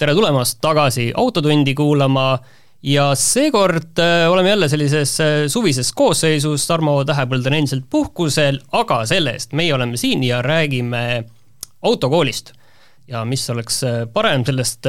tere 0.00 0.14
tulemast 0.16 0.62
tagasi 0.64 1.10
Autotundi 1.16 1.74
kuulama 1.76 2.38
ja 2.82 3.10
seekord 3.14 3.98
äh, 3.98 4.30
oleme 4.32 4.48
jälle 4.48 4.68
sellises 4.68 5.20
äh, 5.20 5.26
suvises 5.46 5.92
koosseisus, 5.92 6.64
Tarmo 6.66 7.02
Tähepõld 7.04 7.44
on 7.46 7.56
endiselt 7.58 7.84
puhkusel, 7.90 8.62
aga 8.72 9.02
selle-eest 9.10 9.52
meie 9.52 9.74
oleme 9.76 10.00
siin 10.00 10.24
ja 10.24 10.40
räägime 10.42 11.24
autokoolist. 11.82 12.54
ja 13.08 13.24
mis 13.24 13.44
oleks 13.50 13.84
äh, 13.84 13.98
parem 14.12 14.44
sellest 14.46 14.88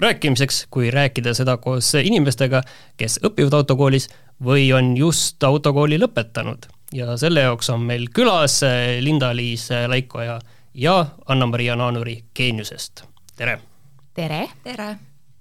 rääkimiseks, 0.00 0.66
kui 0.70 0.90
rääkida 0.90 1.34
seda 1.34 1.56
koos 1.60 1.92
inimestega, 2.00 2.62
kes 2.96 3.20
õpivad 3.28 3.60
autokoolis 3.60 4.08
või 4.44 4.70
on 4.72 4.96
just 4.96 5.44
autokooli 5.44 6.00
lõpetanud. 6.00 6.64
ja 6.94 7.16
selle 7.20 7.44
jaoks 7.44 7.70
on 7.70 7.84
meil 7.84 8.08
külas 8.08 8.62
Linda-Liis 9.00 9.68
Laikoja 9.86 10.40
ja 10.74 11.00
Anna-Maria 11.26 11.76
Naanuri 11.76 12.22
Geeniusest, 12.34 13.04
tere! 13.36 13.75
Tere! 14.16 14.48
tere! 14.64 14.96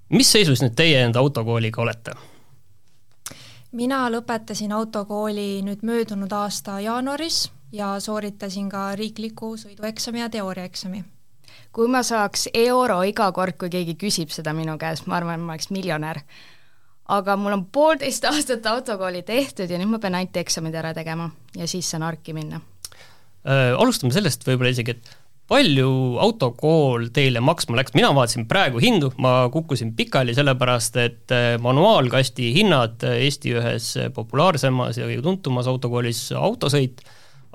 mis 0.09 0.31
seisus 0.31 0.61
nüüd 0.63 0.75
teie 0.75 0.99
enda 1.05 1.21
autokooliga 1.23 1.81
olete? 1.81 2.15
mina 3.75 4.05
lõpetasin 4.11 4.73
autokooli 4.75 5.61
nüüd 5.65 5.85
möödunud 5.87 6.31
aasta 6.35 6.79
jaanuaris 6.83 7.45
ja 7.75 7.93
sooritasin 7.99 8.67
ka 8.71 8.89
riikliku 8.99 9.55
sõidueksami 9.61 10.23
ja 10.23 10.29
teooriaeksami. 10.29 11.03
kui 11.71 11.87
ma 11.87 12.03
saaks 12.03 12.49
euro 12.53 13.01
iga 13.07 13.31
kord, 13.31 13.57
kui 13.59 13.71
keegi 13.71 13.95
küsib 13.99 14.35
seda 14.35 14.53
minu 14.53 14.77
käest, 14.81 15.07
ma 15.07 15.21
arvan, 15.21 15.39
ma 15.39 15.55
oleks 15.55 15.71
miljonär. 15.71 16.21
aga 17.07 17.35
mul 17.39 17.55
on 17.55 17.65
poolteist 17.65 18.27
aastat 18.31 18.65
autokooli 18.65 19.23
tehtud 19.23 19.71
ja 19.71 19.79
nüüd 19.79 19.95
ma 19.95 20.03
pean 20.03 20.19
ainult 20.19 20.43
eksamid 20.43 20.75
ära 20.75 20.93
tegema 20.93 21.31
ja 21.55 21.67
siis 21.67 21.91
saan 21.91 22.03
arki 22.03 22.33
minna 22.33 22.59
äh,. 23.47 23.71
Alustame 23.79 24.11
sellest 24.11 24.43
võib-olla 24.43 24.75
isegi, 24.75 24.99
et 24.99 25.15
palju 25.49 25.89
autokool 26.21 27.09
teile 27.13 27.41
maksma 27.43 27.77
läks, 27.77 27.93
mina 27.97 28.09
vaatasin 28.15 28.47
praegu 28.49 28.81
hindu, 28.81 29.11
ma 29.21 29.45
kukkusin 29.53 29.93
pikali, 29.97 30.33
sellepärast 30.37 30.97
et 31.03 31.35
äh, 31.35 31.51
manuaalkasti 31.61 32.49
hinnad 32.55 33.05
äh, 33.05 33.19
Eesti 33.27 33.53
ühes 33.59 33.91
populaarsemas 34.15 34.97
ja 34.97 35.09
kõige 35.09 35.25
tuntumas 35.25 35.69
autokoolis 35.69 36.27
autosõit 36.39 37.05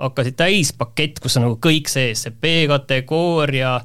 hakkasid 0.01 0.37
täispakett, 0.39 1.19
kus 1.21 1.35
on 1.37 1.45
nagu 1.47 1.59
kõik 1.61 1.91
sees, 1.91 2.23
see 2.25 2.33
B-kategooria, 2.33 3.75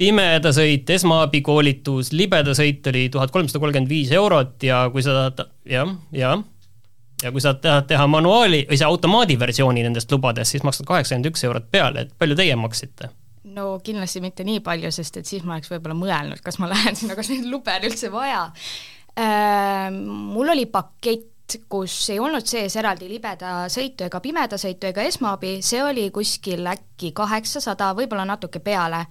pimedasõit, 0.00 0.88
esmaabikoolitus, 0.94 2.14
libedasõit 2.16 2.86
oli 2.88 3.08
tuhat 3.12 3.34
kolmsada 3.34 3.60
kolmkümmend 3.60 3.90
viis 3.90 4.14
eurot 4.16 4.62
ja 4.64 4.86
kui 4.94 5.04
sa 5.04 5.18
tahad, 5.18 5.50
jah, 5.68 5.92
jah 6.16 6.38
ja 7.22 7.32
kui 7.32 7.42
sa 7.42 7.54
tahad 7.54 7.88
teha 7.90 8.06
manuaali 8.10 8.64
või 8.68 8.78
see 8.80 8.88
automaadiversiooni 8.88 9.84
nendest 9.86 10.12
lubadest, 10.12 10.54
siis 10.54 10.64
maksad 10.66 10.88
kaheksakümmend 10.88 11.30
üks 11.30 11.44
eurot 11.48 11.66
peale, 11.72 12.06
et 12.06 12.14
palju 12.18 12.38
teie 12.38 12.56
maksite? 12.56 13.10
no 13.56 13.72
kindlasti 13.84 14.22
mitte 14.22 14.44
nii 14.46 14.60
palju, 14.64 14.92
sest 14.94 15.20
et 15.20 15.26
siis 15.28 15.44
ma 15.46 15.56
oleks 15.56 15.70
võib-olla 15.72 15.96
mõelnud, 15.98 16.42
kas 16.44 16.60
ma 16.62 16.70
lähen 16.70 16.96
sinna, 16.98 17.16
kas 17.18 17.32
neid 17.32 17.48
lube 17.50 17.74
on 17.74 17.90
üldse 17.90 18.12
vaja 18.12 18.46
äh,. 19.18 19.90
Mul 19.90 20.54
oli 20.54 20.66
pakett, 20.70 21.58
kus 21.68 21.96
ei 22.14 22.20
olnud 22.22 22.46
sees 22.46 22.76
eraldi 22.78 23.08
libeda 23.10 23.64
sõitu 23.72 24.06
ega 24.06 24.20
pimeda 24.22 24.58
sõitu 24.60 24.86
ega 24.92 25.02
esmaabi, 25.02 25.58
see 25.66 25.82
oli 25.82 26.06
kuskil 26.14 26.68
äkki 26.70 27.10
kaheksasada, 27.16 27.90
võib-olla 27.98 28.28
natuke 28.28 28.62
peale 28.62 29.06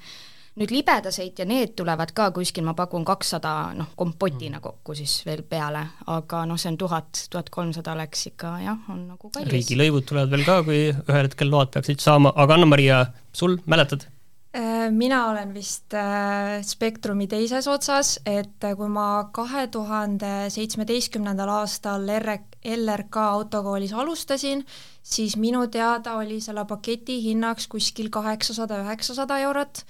nüüd 0.60 0.74
libedasõit 0.74 1.40
ja 1.40 1.48
need 1.48 1.76
tulevad 1.78 2.14
ka 2.16 2.30
kuskil, 2.36 2.66
ma 2.68 2.76
pakun 2.78 3.06
kakssada 3.08 3.72
noh, 3.78 3.92
kompotina 4.00 4.58
mm. 4.58 4.64
kokku 4.66 4.98
siis 4.98 5.20
veel 5.28 5.44
peale, 5.48 5.86
aga 6.12 6.44
noh, 6.50 6.60
see 6.60 6.74
on 6.74 6.80
tuhat, 6.82 7.26
tuhat 7.32 7.52
kolmsada 7.54 7.96
läks 8.00 8.30
ikka 8.34 8.56
jah, 8.66 8.86
on 8.92 9.06
nagu 9.14 9.32
kallis. 9.34 9.52
riigilõivud 9.54 10.08
tulevad 10.10 10.36
veel 10.36 10.48
ka, 10.48 10.62
kui 10.68 10.86
ühel 10.92 11.28
hetkel 11.28 11.52
load 11.54 11.74
peaksid 11.76 12.02
saama, 12.04 12.34
aga 12.36 12.58
Anna-Maria, 12.58 13.04
sul, 13.36 13.60
mäletad? 13.70 14.08
Äh, 14.50 14.90
mina 14.90 15.28
olen 15.30 15.52
vist 15.54 15.94
äh, 15.94 16.64
spektrumi 16.66 17.28
teises 17.30 17.68
otsas, 17.70 18.16
et 18.26 18.66
äh, 18.66 18.74
kui 18.74 18.90
ma 18.90 19.30
kahe 19.30 19.68
tuhande 19.70 20.50
seitsmeteistkümnendal 20.50 21.52
aastal 21.60 22.10
R-, 22.16 22.40
LRK 22.66 23.28
autokoolis 23.38 23.94
alustasin, 23.94 24.66
siis 25.06 25.38
minu 25.38 25.68
teada 25.70 26.18
oli 26.18 26.40
selle 26.42 26.66
paketi 26.66 27.20
hinnaks 27.28 27.70
kuskil 27.70 28.10
kaheksasada, 28.10 28.82
üheksasada 28.88 29.38
eurot 29.46 29.84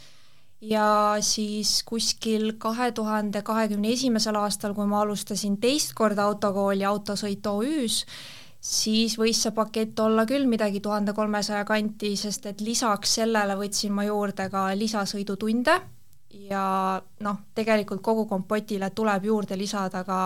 ja 0.62 1.16
siis 1.22 1.84
kuskil 1.88 2.53
kahe 2.58 2.92
tuhande 2.92 3.42
kahekümne 3.42 3.94
esimesel 3.96 4.36
aastal, 4.36 4.74
kui 4.74 4.88
ma 4.88 5.02
alustasin 5.02 5.58
teist 5.58 5.94
korda 5.96 6.25
autokooli 6.28 6.86
Autosõit 6.86 7.46
OÜ-s, 7.47 8.06
siis 8.59 9.16
võis 9.19 9.40
see 9.44 9.56
pakett 9.56 10.00
olla 10.03 10.25
küll 10.28 10.50
midagi 10.52 10.81
tuhande 10.84 11.14
kolmesaja 11.16 11.64
kanti, 11.66 12.16
sest 12.19 12.46
et 12.52 12.62
lisaks 12.62 13.16
sellele 13.22 13.56
võtsin 13.56 13.96
ma 13.96 14.03
juurde 14.09 14.50
ka 14.52 14.68
lisasõidutunde 14.75 15.80
ja 16.29 16.63
noh, 17.25 17.38
tegelikult 17.57 18.01
kogu 18.06 18.25
kompotile 18.29 18.91
tuleb 18.95 19.25
juurde 19.25 19.57
lisada 19.57 20.03
ka 20.06 20.19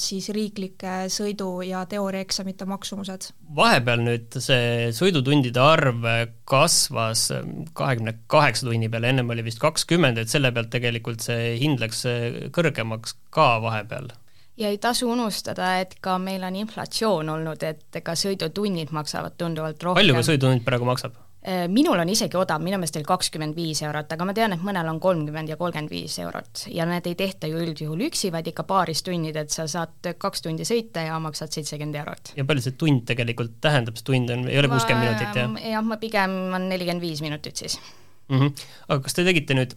siis 0.00 0.30
riiklike 0.32 1.10
sõidu- 1.12 1.64
ja 1.66 1.84
teooriaeksamite 1.86 2.64
maksumused. 2.64 3.32
vahepeal 3.56 4.00
nüüd 4.06 4.38
see 4.40 4.88
sõidutundide 4.96 5.60
arv 5.60 6.08
kasvas 6.48 7.28
kahekümne 7.74 8.16
kaheksa 8.26 8.66
tunni 8.66 8.88
peale, 8.88 9.12
ennem 9.12 9.30
oli 9.30 9.44
vist 9.44 9.60
kakskümmend, 9.60 10.18
et 10.18 10.32
selle 10.32 10.52
pealt 10.52 10.70
tegelikult 10.70 11.20
see 11.20 11.56
hind 11.60 11.80
läks 11.80 12.06
kõrgemaks 12.52 13.16
ka 13.30 13.58
vahepeal 13.62 14.12
ja 14.56 14.68
ei 14.68 14.78
tasu 14.78 15.10
unustada, 15.10 15.78
et 15.80 15.96
ka 16.00 16.18
meil 16.18 16.44
on 16.44 16.56
inflatsioon 16.56 17.28
olnud, 17.28 17.62
et 17.62 18.00
ka 18.04 18.14
sõidutunnid 18.18 18.92
maksavad 18.92 19.36
tunduvalt 19.40 19.82
rohkem. 19.82 20.00
palju 20.00 20.16
ka 20.16 20.24
sõidutund 20.28 20.64
praegu 20.64 20.88
maksab? 20.88 21.16
Äh, 21.42 21.64
minul 21.66 21.98
on 21.98 22.06
isegi 22.06 22.38
odav, 22.38 22.62
minu 22.62 22.78
meelest 22.78 22.94
oli 23.00 23.06
kakskümmend 23.06 23.56
viis 23.58 23.80
eurot, 23.82 24.12
aga 24.14 24.26
ma 24.28 24.34
tean, 24.36 24.52
et 24.54 24.60
mõnel 24.62 24.86
on 24.86 25.00
kolmkümmend 25.02 25.50
ja 25.50 25.56
kolmkümmend 25.58 25.90
viis 25.90 26.14
eurot 26.22 26.68
ja 26.70 26.84
need 26.86 27.08
ei 27.10 27.16
tehta 27.18 27.50
ju 27.50 27.58
üldjuhul 27.64 28.04
üksi, 28.06 28.30
vaid 28.30 28.46
ikka 28.46 28.62
paaris 28.68 29.02
tunnid, 29.02 29.34
et 29.40 29.50
sa 29.50 29.66
saad 29.66 30.06
kaks 30.22 30.44
tundi 30.44 30.62
sõita 30.68 31.02
ja 31.02 31.16
maksad 31.18 31.50
seitsekümmend 31.50 31.98
eurot. 31.98 32.30
ja 32.38 32.46
palju 32.46 32.62
see 32.62 32.76
tund 32.78 33.02
tegelikult 33.10 33.56
tähendab, 33.64 33.98
see 33.98 34.06
tund 34.06 34.30
on, 34.30 34.46
ei 34.46 34.60
ole 34.62 34.70
kuuskümmend 34.70 35.08
minutit, 35.08 35.40
jah? 35.40 35.58
jah, 35.72 35.82
ma 35.82 35.98
pigem 36.04 36.36
on 36.60 36.68
nelikümmend 36.70 37.02
viis 37.08 37.24
minutit 37.26 37.64
siis 37.64 37.80
mm. 38.28 38.38
-hmm. 38.38 38.68
aga 38.86 39.02
kas 39.08 39.18
te 39.18 39.26
tegite 39.26 39.58
nüüd, 39.58 39.74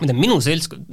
ma 0.00 0.10
tean, 0.10 0.18
minu 0.26 0.40
seltskond, 0.42 0.90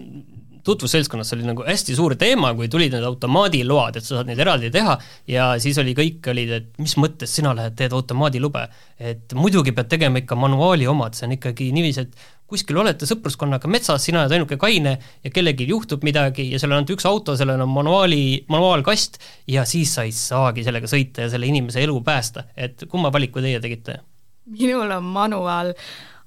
tutvusseltskonnas 0.63 1.33
oli 1.35 1.47
nagu 1.47 1.65
hästi 1.67 1.95
suur 1.95 2.15
teema, 2.19 2.53
kui 2.57 2.69
tulid 2.71 2.93
need 2.95 3.05
automaadiload, 3.07 3.99
et 3.99 4.05
sa 4.05 4.19
saad 4.19 4.29
neid 4.31 4.39
eraldi 4.39 4.71
teha 4.73 4.95
ja 5.29 5.49
siis 5.63 5.79
oli, 5.81 5.95
kõik 5.97 6.29
olid, 6.31 6.53
et 6.59 6.69
mis 6.81 6.95
mõttes 7.01 7.35
sina 7.39 7.53
lähed, 7.57 7.75
teed 7.79 7.95
automaadilube. 7.95 8.67
et 9.03 9.33
muidugi 9.35 9.73
pead 9.75 9.89
tegema 9.91 10.21
ikka 10.21 10.35
manuaali 10.39 10.87
omad, 10.87 11.17
see 11.17 11.27
on 11.27 11.35
ikkagi 11.35 11.71
niiviisi, 11.75 12.05
et 12.05 12.29
kuskil 12.47 12.77
olete 12.77 13.07
sõpruskonnaga 13.09 13.67
metsas, 13.71 14.03
sina 14.05 14.21
oled 14.21 14.35
ainuke 14.37 14.57
kaine 14.61 14.93
ja 15.23 15.33
kellelgi 15.33 15.67
juhtub 15.67 16.05
midagi 16.05 16.45
ja 16.51 16.61
seal 16.61 16.71
on 16.71 16.79
ainult 16.81 16.93
üks 16.95 17.07
auto, 17.09 17.35
sellel 17.39 17.63
on 17.65 17.71
manuaali, 17.73 18.45
manuaalkast 18.51 19.19
ja 19.51 19.65
siis 19.69 19.95
sa 19.97 20.05
ei 20.07 20.13
saagi 20.15 20.65
sellega 20.65 20.89
sõita 20.89 21.25
ja 21.25 21.33
selle 21.33 21.49
inimese 21.49 21.83
elu 21.83 21.99
päästa, 22.05 22.47
et 22.55 22.85
kumma 22.91 23.11
valiku 23.13 23.43
teie 23.43 23.61
tegite? 23.63 23.99
minul 24.43 24.91
on 24.91 25.05
manuaal 25.07 25.71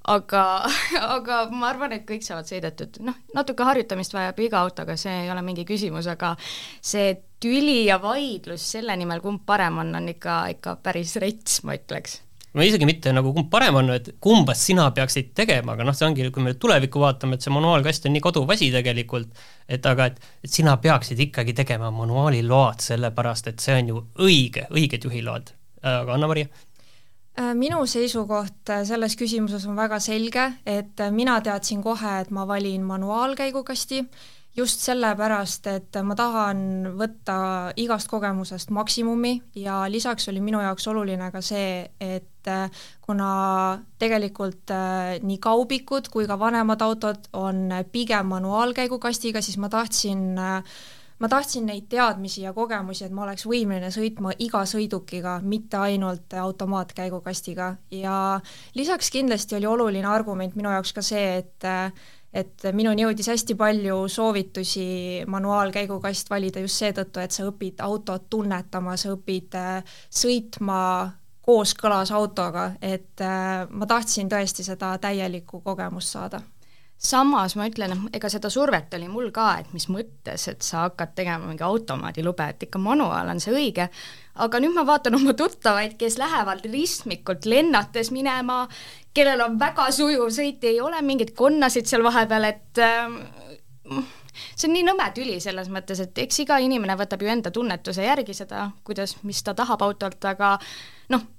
aga, 0.07 0.43
aga 1.17 1.39
ma 1.51 1.71
arvan, 1.71 1.95
et 1.97 2.05
kõik 2.07 2.25
saavad 2.25 2.49
sõidetud, 2.49 3.01
noh, 3.07 3.17
natuke 3.35 3.67
harjutamist 3.67 4.15
vajab 4.15 4.39
iga 4.45 4.61
autoga, 4.63 4.97
see 4.99 5.23
ei 5.25 5.31
ole 5.33 5.43
mingi 5.45 5.67
küsimus, 5.67 6.07
aga 6.11 6.35
see 6.41 7.15
tüli 7.43 7.83
ja 7.85 7.99
vaidlus 8.01 8.63
selle 8.73 8.95
nimel, 8.97 9.21
kumb 9.23 9.43
parem 9.45 9.83
on, 9.83 9.93
on 9.99 10.13
ikka, 10.13 10.39
ikka 10.57 10.79
päris 10.83 11.17
rets, 11.21 11.61
ma 11.67 11.77
ütleks 11.77 12.21
no 12.57 12.65
isegi 12.65 12.87
mitte 12.89 13.11
nagu 13.13 13.31
kumb 13.35 13.49
parem 13.53 13.75
on, 13.81 13.91
et 13.93 14.09
kumba 14.23 14.55
sina 14.57 14.87
peaksid 14.95 15.33
tegema, 15.37 15.75
aga 15.75 15.85
noh, 15.85 15.95
see 15.97 16.07
ongi, 16.07 16.25
kui 16.33 16.45
me 16.45 16.55
tulevikku 16.57 17.01
vaatame, 17.03 17.37
et 17.37 17.45
see 17.45 17.53
manuaalkast 17.53 18.07
on 18.09 18.15
nii 18.15 18.23
koduvasi 18.23 18.71
tegelikult, 18.73 19.43
et 19.69 19.85
aga 19.85 20.09
et, 20.09 20.17
et 20.47 20.53
sina 20.53 20.77
peaksid 20.81 21.21
ikkagi 21.27 21.53
tegema 21.57 21.91
manuaaliload, 21.93 22.81
sellepärast 22.87 23.51
et 23.51 23.63
see 23.63 23.77
on 23.77 23.93
ju 23.93 24.03
õige, 24.25 24.65
õiged 24.73 25.05
juhiload. 25.09 25.53
aga 25.85 26.15
Anna-Maria? 26.15 26.49
Äh, 27.37 27.53
minu 27.53 27.83
seisukoht 27.85 28.69
äh, 28.73 28.81
selles 28.81 29.13
küsimuses 29.13 29.67
on 29.69 29.75
väga 29.77 29.99
selge, 30.01 30.47
et 30.65 30.97
äh, 30.97 31.11
mina 31.13 31.35
teadsin 31.45 31.83
kohe, 31.85 32.15
et 32.23 32.31
ma 32.33 32.47
valin 32.49 32.81
manuaalkäigukasti 32.81 33.99
just 34.57 34.81
sellepärast, 34.81 35.67
et 35.69 35.99
ma 36.01 36.15
tahan 36.17 36.63
võtta 36.97 37.35
igast 37.77 38.09
kogemusest 38.09 38.73
maksimumi 38.73 39.35
ja 39.61 39.83
lisaks 39.85 40.31
oli 40.31 40.41
minu 40.41 40.63
jaoks 40.65 40.89
oluline 40.89 41.29
ka 41.29 41.43
see, 41.45 41.83
et 42.01 42.49
kuna 43.05 43.29
tegelikult 44.01 44.73
nii 45.21 45.37
kaubikud 45.37 46.09
kui 46.09 46.25
ka 46.25 46.39
vanemad 46.41 46.81
autod 46.81 47.29
on 47.37 47.69
pigem 47.91 48.33
manuaalkäigukastiga, 48.33 49.45
siis 49.45 49.59
ma 49.61 49.69
tahtsin 49.69 50.39
ma 51.19 51.29
tahtsin 51.29 51.65
neid 51.65 51.87
teadmisi 51.89 52.43
ja 52.43 52.53
kogemusi, 52.53 53.05
et 53.05 53.15
ma 53.15 53.23
oleks 53.25 53.47
võimeline 53.49 53.89
sõitma 53.93 54.33
iga 54.43 54.63
sõidukiga, 54.69 55.39
mitte 55.43 55.79
ainult 55.81 56.33
automaatkäigukastiga. 56.33 57.71
Ja 57.91 58.17
lisaks 58.75 59.09
kindlasti 59.13 59.57
oli 59.57 59.69
oluline 59.69 60.07
argument 60.07 60.55
minu 60.55 60.71
jaoks 60.73 60.93
ka 60.93 61.05
see, 61.05 61.41
et 61.41 61.71
et 62.37 62.65
minuni 62.75 63.01
jõudis 63.01 63.29
hästi 63.31 63.55
palju 63.57 64.01
soovitusi 64.11 65.23
manuaalkäigukast 65.31 66.29
valida 66.29 66.61
just 66.61 66.83
seetõttu, 66.83 67.21
et 67.23 67.33
sa 67.33 67.47
õpid 67.47 67.79
autot 67.81 68.27
tunnetama, 68.29 68.97
sa 68.99 69.15
õpid 69.15 69.55
sõitma 70.19 70.81
kooskõlas 71.47 72.11
autoga, 72.11 72.73
et 72.83 73.23
ma 73.71 73.89
tahtsin 73.89 74.29
tõesti 74.29 74.67
seda 74.67 74.91
täielikku 75.01 75.63
kogemust 75.65 76.13
saada 76.13 76.43
samas 76.97 77.55
ma 77.57 77.67
ütlen, 77.69 77.93
et 77.93 78.17
ega 78.17 78.29
seda 78.31 78.49
survet 78.49 78.93
oli 78.97 79.07
mul 79.11 79.29
ka, 79.33 79.51
et 79.61 79.73
mis 79.75 79.85
mõttes, 79.93 80.47
et 80.49 80.65
sa 80.65 80.87
hakkad 80.87 81.13
tegema 81.17 81.45
mingi 81.45 81.65
automaadilube, 81.65 82.47
et 82.49 82.67
ikka 82.67 82.81
manuaal 82.81 83.29
on 83.33 83.41
see 83.43 83.53
õige, 83.53 83.87
aga 84.43 84.61
nüüd 84.61 84.73
ma 84.73 84.85
vaatan 84.87 85.19
oma 85.19 85.35
tuttavaid, 85.37 85.97
kes 85.99 86.17
lähevad 86.17 86.65
ristmikult 86.65 87.45
lennates 87.45 88.09
minema, 88.15 88.63
kellel 89.13 89.45
on 89.45 89.59
väga 89.61 89.91
sujuv 89.93 90.33
sõit, 90.33 90.65
ei 90.65 90.81
ole 90.81 91.01
mingeid 91.05 91.35
konnasid 91.37 91.89
seal 91.89 92.05
vahepeal, 92.05 92.49
et 92.49 92.81
äh, 92.81 94.01
see 94.55 94.67
on 94.69 94.75
nii 94.75 94.85
nõme 94.89 95.07
tüli 95.15 95.37
selles 95.43 95.69
mõttes, 95.73 96.01
et 96.01 96.25
eks 96.25 96.43
iga 96.47 96.57
inimene 96.63 96.97
võtab 96.97 97.21
ju 97.21 97.29
enda 97.31 97.53
tunnetuse 97.53 98.05
järgi 98.05 98.35
seda, 98.37 98.71
kuidas, 98.87 99.19
mis 99.27 99.41
ta 99.45 99.53
tahab 99.57 99.85
autolt, 99.85 100.21
aga 100.25 100.55
noh, 101.13 101.29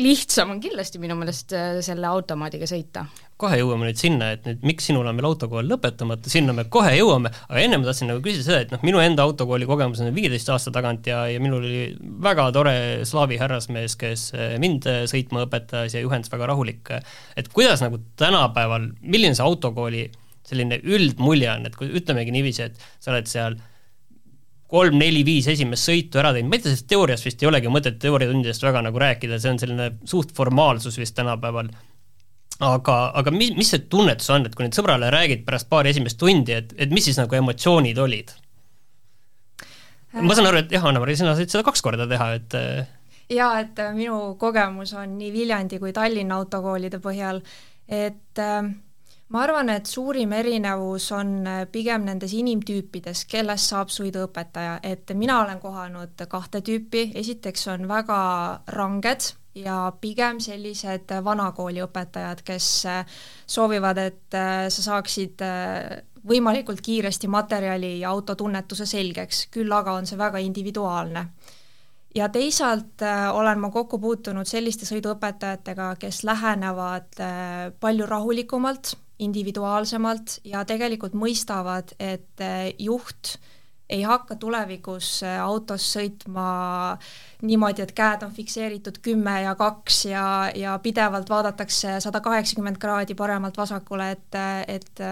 lihtsam 0.00 0.50
on 0.52 0.58
kindlasti 0.60 1.00
minu 1.00 1.16
meelest 1.16 1.52
äh, 1.56 1.78
selle 1.84 2.08
automaadiga 2.10 2.68
sõita. 2.68 3.06
kohe 3.40 3.58
jõuame 3.60 3.88
nüüd 3.88 3.98
sinna, 4.00 4.30
et 4.32 4.46
nüüd 4.48 4.62
miks 4.64 4.86
sinul 4.88 5.08
on 5.08 5.16
veel 5.16 5.28
autokool 5.28 5.66
lõpetamata, 5.68 6.30
sinna 6.32 6.54
me 6.56 6.66
kohe 6.72 6.92
jõuame, 6.96 7.32
aga 7.48 7.62
enne 7.62 7.78
ma 7.80 7.88
tahtsin 7.88 8.08
nagu 8.12 8.22
küsida 8.24 8.44
seda, 8.46 8.60
et 8.64 8.72
noh, 8.72 8.80
minu 8.84 9.00
enda 9.00 9.24
autokooli 9.28 9.68
kogemus 9.68 10.00
on 10.04 10.12
viieteist 10.16 10.48
aasta 10.52 10.72
tagant 10.72 11.08
ja, 11.08 11.22
ja 11.32 11.40
minul 11.40 11.64
oli 11.64 11.86
väga 12.24 12.48
tore 12.56 12.76
slaavi 13.08 13.40
härrasmees, 13.40 13.96
kes 14.00 14.26
äh, 14.36 14.56
mind 14.62 14.88
äh, 14.92 15.02
sõitma 15.08 15.46
õpetas 15.46 15.96
ja 15.96 16.04
juhendas 16.04 16.32
väga 16.32 16.50
rahulik, 16.52 16.92
et 17.36 17.48
kuidas 17.52 17.84
nagu 17.84 18.00
tänapäeval, 18.20 18.90
milline 19.00 19.36
see 19.36 19.44
autokooli 19.44 20.06
selline 20.46 20.80
üldmulje 20.84 21.50
on, 21.56 21.66
et 21.68 21.76
kui 21.76 21.88
ütlemegi 21.88 22.36
niiviisi, 22.36 22.68
et 22.68 22.86
sa 23.00 23.14
oled 23.14 23.32
seal 23.32 23.56
kolm-neli-viis 24.70 25.46
esimest 25.52 25.86
sõitu 25.86 26.20
ära 26.20 26.32
teinud, 26.34 26.50
ma 26.50 26.58
ei 26.58 26.62
tea, 26.62 26.72
sellest 26.72 26.88
teooriast 26.90 27.28
vist 27.28 27.42
ei 27.42 27.50
olegi 27.50 27.70
mõtet 27.70 28.00
teooriatundidest 28.02 28.64
väga 28.66 28.82
nagu 28.88 29.02
rääkida, 29.02 29.38
see 29.42 29.52
on 29.52 29.60
selline 29.62 29.90
suht 30.08 30.32
formaalsus 30.36 30.98
vist 30.98 31.14
tänapäeval. 31.18 31.70
aga, 32.66 32.96
aga 33.20 33.30
mis, 33.30 33.52
mis 33.54 33.70
see 33.70 33.84
tunnetus 33.92 34.30
on, 34.34 34.46
et 34.48 34.56
kui 34.56 34.66
nüüd 34.66 34.74
sõbrale 34.74 35.10
räägid 35.12 35.44
pärast 35.46 35.68
paari 35.70 35.92
esimest 35.92 36.18
tundi, 36.18 36.56
et, 36.56 36.74
et 36.78 36.90
mis 36.90 37.04
siis 37.04 37.18
nagu 37.20 37.38
emotsioonid 37.38 37.98
olid? 37.98 38.34
ma 40.16 40.34
saan 40.34 40.48
aru, 40.48 40.64
et 40.64 40.72
jah, 40.72 40.84
Anna-Mari, 40.88 41.16
sina 41.18 41.34
said 41.36 41.52
seda 41.52 41.66
kaks 41.66 41.84
korda 41.84 42.06
teha, 42.08 42.30
et 42.38 42.56
jaa, 43.36 43.52
et 43.60 43.82
minu 43.94 44.34
kogemus 44.40 44.94
on 44.96 45.18
nii 45.18 45.30
Viljandi 45.34 45.78
kui 45.82 45.92
Tallinna 45.94 46.40
autokoolide 46.40 46.98
põhjal, 47.04 47.42
et 47.86 48.42
äh, 48.42 48.70
ma 49.28 49.42
arvan, 49.42 49.70
et 49.74 49.88
suurim 49.90 50.32
erinevus 50.36 51.08
on 51.16 51.32
äh, 51.46 51.64
pigem 51.72 52.04
nendes 52.06 52.34
inimtüüpides, 52.36 53.24
kellest 53.30 53.72
saab 53.72 53.90
sõiduõpetaja, 53.90 54.78
et 54.86 55.10
mina 55.18 55.40
olen 55.42 55.58
kohanud 55.62 56.26
kahte 56.30 56.62
tüüpi, 56.66 57.10
esiteks 57.18 57.66
on 57.74 57.88
väga 57.90 58.20
ranged 58.76 59.32
ja 59.56 59.80
pigem 60.00 60.38
sellised 60.42 61.10
vanakooli 61.24 61.82
õpetajad, 61.82 62.44
kes 62.46 62.68
äh, 62.90 63.18
soovivad, 63.50 63.98
et 63.98 64.38
äh, 64.38 64.66
sa 64.70 64.90
saaksid 64.92 65.42
võimalikult 66.26 66.82
kiiresti 66.82 67.28
materjali 67.30 68.00
ja 68.00 68.10
autotunnetuse 68.10 68.86
selgeks, 68.86 69.46
küll 69.54 69.70
aga 69.72 69.94
on 69.94 70.06
see 70.06 70.18
väga 70.18 70.42
individuaalne. 70.42 71.22
Ja 72.16 72.30
teisalt 72.32 73.02
olen 73.32 73.58
ma 73.60 73.68
kokku 73.70 73.98
puutunud 74.00 74.48
selliste 74.48 74.86
sõiduõpetajatega, 74.88 75.90
kes 76.00 76.22
lähenevad 76.24 77.20
äh, 77.20 77.74
palju 77.80 78.06
rahulikumalt, 78.08 78.94
individuaalsemalt 79.18 80.40
ja 80.44 80.64
tegelikult 80.68 81.16
mõistavad, 81.16 81.94
et 81.98 82.42
äh, 82.44 82.72
juht 82.78 83.36
ei 83.88 84.02
hakka 84.02 84.34
tulevikus 84.42 85.20
autos 85.40 85.84
sõitma 85.94 86.46
niimoodi, 87.46 87.84
et 87.84 87.92
käed 87.94 88.24
on 88.26 88.32
fikseeritud 88.34 88.98
kümme 89.02 89.36
ja 89.44 89.54
kaks 89.54 90.00
ja, 90.10 90.24
ja 90.54 90.78
pidevalt 90.82 91.30
vaadatakse 91.30 92.00
sada 92.02 92.20
kaheksakümmend 92.20 92.80
kraadi 92.82 93.14
paremalt-vasakule, 93.14 94.08
et, 94.16 94.38
et 94.66 95.04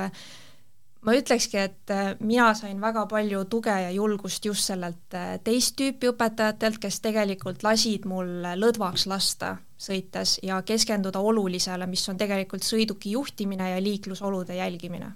ma 1.06 1.14
ütlekski, 1.14 1.60
et 1.68 1.94
mina 2.18 2.48
sain 2.58 2.80
väga 2.82 3.06
palju 3.10 3.44
tuge 3.52 3.76
ja 3.84 3.94
julgust 3.94 4.50
just 4.50 4.66
sellelt 4.66 5.18
teist 5.46 5.78
tüüpi 5.78 6.10
õpetajatelt, 6.10 6.82
kes 6.82 6.98
tegelikult 7.04 7.62
lasid 7.62 8.10
mul 8.10 8.40
lõdvaks 8.58 9.06
lasta 9.06 9.54
sõites 9.86 10.38
ja 10.42 10.62
keskenduda 10.62 11.20
olulisele, 11.20 11.86
mis 11.86 12.08
on 12.08 12.16
tegelikult 12.20 12.64
sõiduki 12.64 13.12
juhtimine 13.16 13.70
ja 13.74 13.82
liiklusolude 13.82 14.56
jälgimine 14.56 15.12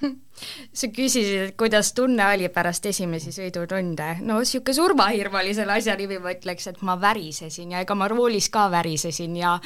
sa 0.72 0.88
küsisid, 0.92 1.30
et 1.44 1.56
kuidas 1.58 1.92
tunne 1.96 2.24
oli 2.32 2.48
pärast 2.52 2.86
esimesi 2.90 3.32
sõidutunde. 3.34 4.08
no 4.24 4.38
niisugune 4.40 4.76
surmahirm 4.76 5.36
oli 5.40 5.54
selle 5.56 5.76
asja 5.76 5.96
nimi, 5.98 6.18
ma 6.22 6.32
ütleks, 6.34 6.68
et 6.70 6.80
ma 6.86 6.96
värisesin 7.00 7.74
ja 7.74 7.82
ega 7.84 7.96
ma 7.98 8.08
roolis 8.10 8.50
ka 8.52 8.66
värisesin 8.72 9.36
ja 9.36 9.56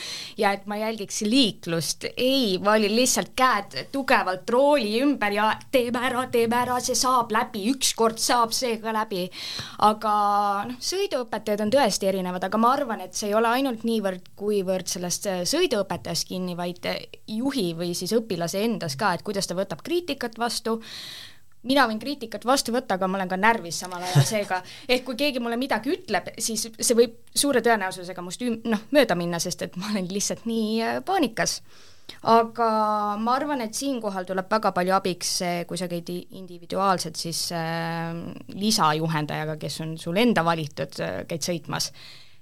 ja 0.41 0.55
et 0.57 0.67
ma 0.71 0.79
jälgiks 0.81 1.23
liiklust. 1.27 2.09
ei, 2.17 2.59
ma 2.63 2.75
olin 2.79 2.97
lihtsalt 2.97 3.35
käed 3.37 3.77
tugevalt 3.93 4.51
rooli 4.51 5.01
ümber 5.03 5.33
ja 5.35 5.51
teeme 5.73 6.03
ära, 6.09 6.27
teeme 6.33 6.59
ära, 6.63 6.81
see 6.81 6.99
saab 6.99 7.33
läbi, 7.35 7.67
ükskord 7.75 8.19
saab 8.23 8.53
see 8.57 8.79
ka 8.83 8.95
läbi. 8.95 9.29
aga 9.79 10.15
noh, 10.71 10.81
sõiduõpetajad 10.81 11.65
on 11.65 11.75
tõesti 11.75 12.11
erinevad, 12.11 12.45
aga 12.45 12.61
ma 12.61 12.73
arvan, 12.75 13.05
et 13.05 13.15
see 13.15 13.31
ei 13.31 13.39
ole 13.39 13.51
ainult 13.51 13.85
niivõrd, 13.87 14.33
kuivõrd 14.39 14.91
sellest 14.91 15.29
sõiduõpetajast 15.51 16.29
kinni, 16.29 16.57
vaid 16.59 16.85
juhi 17.31 17.71
või 17.77 17.95
siis 17.97 18.13
õpilase 18.17 18.63
endas 18.65 18.97
ka, 18.99 19.15
et 19.15 19.23
kuidas 19.27 19.47
ta 19.49 19.57
võtab 19.57 19.83
kriitikat, 19.85 20.24
kriitikat 20.25 20.39
vastu, 20.39 20.81
mina 21.65 21.87
võin 21.89 22.01
kriitikat 22.01 22.45
vastu 22.45 22.73
võtta, 22.73 22.97
aga 22.97 23.09
ma 23.09 23.19
olen 23.19 23.29
ka 23.29 23.37
närvis 23.37 23.81
samal 23.81 24.03
ajal, 24.03 24.25
seega 24.25 24.63
ehk 24.93 25.05
kui 25.05 25.17
keegi 25.17 25.41
mulle 25.41 25.57
midagi 25.57 25.93
ütleb, 25.93 26.35
siis 26.39 26.69
see 26.69 26.95
võib 26.97 27.17
suure 27.35 27.63
tõenäosusega 27.65 28.23
must 28.23 28.43
üm-, 28.43 28.61
noh, 28.65 28.87
mööda 28.93 29.17
minna, 29.17 29.39
sest 29.39 29.63
et 29.63 29.77
ma 29.77 29.91
olen 29.93 30.09
lihtsalt 30.11 30.47
nii 30.47 30.81
äh, 30.83 31.01
paanikas. 31.05 31.61
aga 32.29 33.17
ma 33.17 33.35
arvan, 33.35 33.63
et 33.65 33.75
siinkohal 33.75 34.27
tuleb 34.29 34.51
väga 34.51 34.73
palju 34.77 34.93
abiks 34.93 35.39
kui 35.67 35.79
sa 35.81 35.89
käid 35.89 36.11
individuaalselt 36.13 37.17
siis 37.17 37.47
äh, 37.53 38.13
lisajuhendajaga, 38.49 39.57
kes 39.57 39.81
on 39.81 39.97
sul 39.99 40.21
enda 40.21 40.45
valitud 40.45 41.01
äh,, 41.01 41.25
käid 41.29 41.43
sõitmas. 41.43 41.93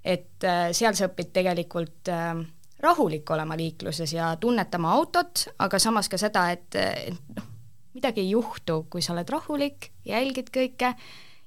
et 0.04 0.42
äh, 0.42 0.72
seal 0.74 0.98
sa 0.98 1.06
õpid 1.06 1.30
tegelikult 1.32 2.10
äh, 2.10 2.42
rahulik 2.82 3.30
olema 3.30 3.56
liikluses 3.56 4.12
ja 4.12 4.34
tunnetama 4.40 4.92
autot, 4.92 5.46
aga 5.62 5.78
samas 5.78 6.10
ka 6.10 6.18
seda, 6.18 6.48
et, 6.50 6.74
et 6.74 7.36
noh, 7.36 7.51
midagi 7.96 8.24
ei 8.24 8.32
juhtu, 8.32 8.84
kui 8.90 9.02
sa 9.04 9.14
oled 9.14 9.28
rahulik, 9.32 9.90
jälgid 10.08 10.48
kõike 10.54 10.94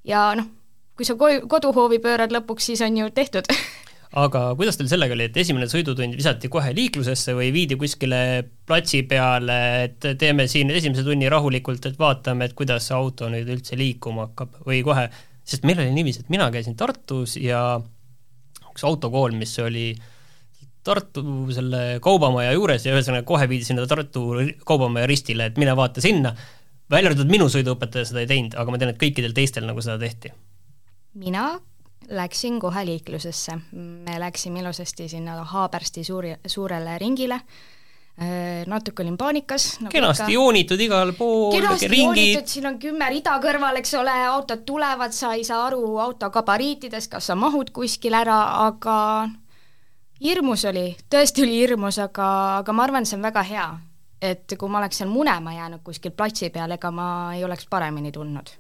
ja 0.08 0.28
noh, 0.38 0.48
kui 0.96 1.08
sa 1.08 1.18
koduhoovi 1.18 2.00
pöörad 2.04 2.34
lõpuks, 2.36 2.70
siis 2.72 2.84
on 2.86 3.02
ju 3.02 3.10
tehtud. 3.16 3.50
Aga 4.16 4.46
kuidas 4.56 4.78
teil 4.80 4.88
sellega 4.88 5.12
oli, 5.12 5.26
et 5.28 5.38
esimene 5.42 5.68
sõidutund 5.68 6.16
visati 6.16 6.48
kohe 6.52 6.72
liiklusesse 6.78 7.34
või 7.36 7.50
viidi 7.52 7.76
kuskile 7.76 8.46
platsi 8.68 9.02
peale, 9.10 9.58
et 9.90 10.08
teeme 10.22 10.46
siin 10.48 10.72
esimese 10.72 11.04
tunni 11.04 11.28
rahulikult, 11.32 11.90
et 11.90 12.00
vaatame, 12.00 12.48
et 12.48 12.56
kuidas 12.56 12.88
see 12.88 12.96
auto 12.96 13.28
nüüd 13.34 13.50
üldse 13.58 13.76
liikuma 13.76 14.30
hakkab? 14.30 14.62
Või 14.70 14.86
kohe, 14.88 15.10
sest 15.44 15.68
meil 15.68 15.82
oli 15.84 15.92
niiviisi, 15.98 16.24
et 16.24 16.32
mina 16.32 16.48
käisin 16.54 16.78
Tartus 16.80 17.36
ja 17.42 17.66
üks 18.70 18.88
autokool, 18.88 19.36
mis 19.36 19.58
oli 19.60 19.90
äh, 19.92 20.15
Tartu 20.86 21.24
selle 21.56 22.00
kaubamaja 22.04 22.54
juures 22.54 22.84
ja 22.86 22.94
ühesõnaga 22.94 23.26
kohe 23.28 23.48
viidi 23.50 23.66
sinna 23.66 23.88
Tartu 23.90 24.28
kaubamaja 24.68 25.10
ristile, 25.10 25.50
et 25.50 25.62
mine 25.62 25.74
vaata 25.78 26.04
sinna, 26.04 26.36
välja 26.92 27.12
arvatud 27.12 27.32
minu 27.32 27.48
sõiduõpetaja 27.52 28.12
seda 28.12 28.22
ei 28.22 28.30
teinud, 28.30 28.58
aga 28.58 28.74
ma 28.74 28.82
tean, 28.82 28.94
et 28.94 29.02
kõikidel 29.02 29.34
teistel 29.34 29.66
nagu 29.66 29.82
seda 29.82 29.98
tehti. 30.02 30.34
mina 31.16 31.56
läksin 32.10 32.60
kohe 32.60 32.86
liiklusesse, 32.86 33.58
me 33.74 34.20
läksime 34.20 34.60
ilusasti 34.60 35.10
sinna 35.10 35.44
Haabersti 35.44 36.04
suuri, 36.04 36.36
suurele 36.48 36.98
ringile, 37.02 37.40
natuke 38.68 39.04
olin 39.04 39.18
paanikas 39.18 39.80
nagu. 39.82 39.92
kenasti 39.92 40.24
ikka. 40.24 40.34
joonitud 40.34 40.80
igal 40.80 41.14
pool, 41.18 41.52
kenasti 41.52 41.88
ringi. 41.88 42.04
joonitud, 42.04 42.52
siin 42.52 42.68
on 42.70 42.78
kümme 42.80 43.10
rida 43.10 43.40
kõrval, 43.44 43.80
eks 43.82 43.94
ole, 44.00 44.14
autod 44.30 44.62
tulevad, 44.66 45.12
sa 45.18 45.34
ei 45.34 45.44
saa 45.44 45.66
aru 45.68 45.98
auto 46.00 46.30
gabariitidest, 46.30 47.12
kas 47.12 47.32
sa 47.32 47.36
mahud 47.36 47.74
kuskil 47.76 48.16
ära, 48.16 48.38
aga 48.68 48.96
hirmus 50.24 50.66
oli, 50.66 50.96
tõesti 51.12 51.44
oli 51.44 51.60
hirmus, 51.60 52.00
aga, 52.00 52.28
aga 52.62 52.76
ma 52.76 52.84
arvan, 52.84 53.06
see 53.06 53.18
on 53.18 53.26
väga 53.26 53.44
hea. 53.44 53.68
et 54.26 54.54
kui 54.58 54.70
ma 54.72 54.80
oleks 54.80 54.98
seal 54.98 55.10
munema 55.12 55.54
jäänud 55.54 55.84
kuskil 55.84 56.12
platsi 56.16 56.50
peal, 56.50 56.72
ega 56.72 56.90
ma 56.92 57.08
ei 57.36 57.44
oleks 57.44 57.68
paremini 57.70 58.12
tundnud 58.12 58.54